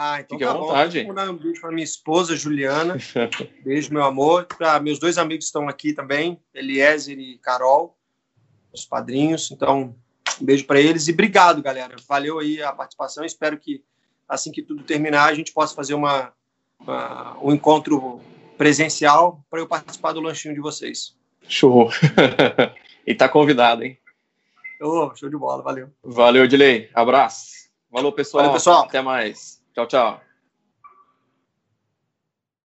[0.00, 1.00] Ah, então Fique tá à vontade.
[1.00, 1.06] Bom.
[1.06, 2.96] Vou mandar um beijo para minha esposa, Juliana.
[3.64, 4.44] beijo, meu amor.
[4.44, 7.98] Para meus dois amigos que estão aqui também, Eliezer e Carol,
[8.72, 9.50] os padrinhos.
[9.50, 9.92] Então,
[10.40, 11.96] um beijo para eles e obrigado, galera.
[12.08, 13.24] Valeu aí a participação.
[13.24, 13.82] Espero que
[14.28, 16.32] assim que tudo terminar a gente possa fazer uma,
[16.78, 18.20] uma um encontro
[18.56, 21.16] presencial para eu participar do lanchinho de vocês.
[21.48, 21.90] Show.
[23.04, 23.98] e tá convidado, hein?
[24.80, 25.90] Oh, show de bola, valeu.
[26.04, 26.88] Valeu, Dilei.
[26.94, 27.48] Abraço.
[27.90, 28.44] Valeu, pessoal.
[28.44, 28.84] Valeu, pessoal.
[28.84, 29.57] Até mais.
[29.78, 30.27] Tchau, tchau.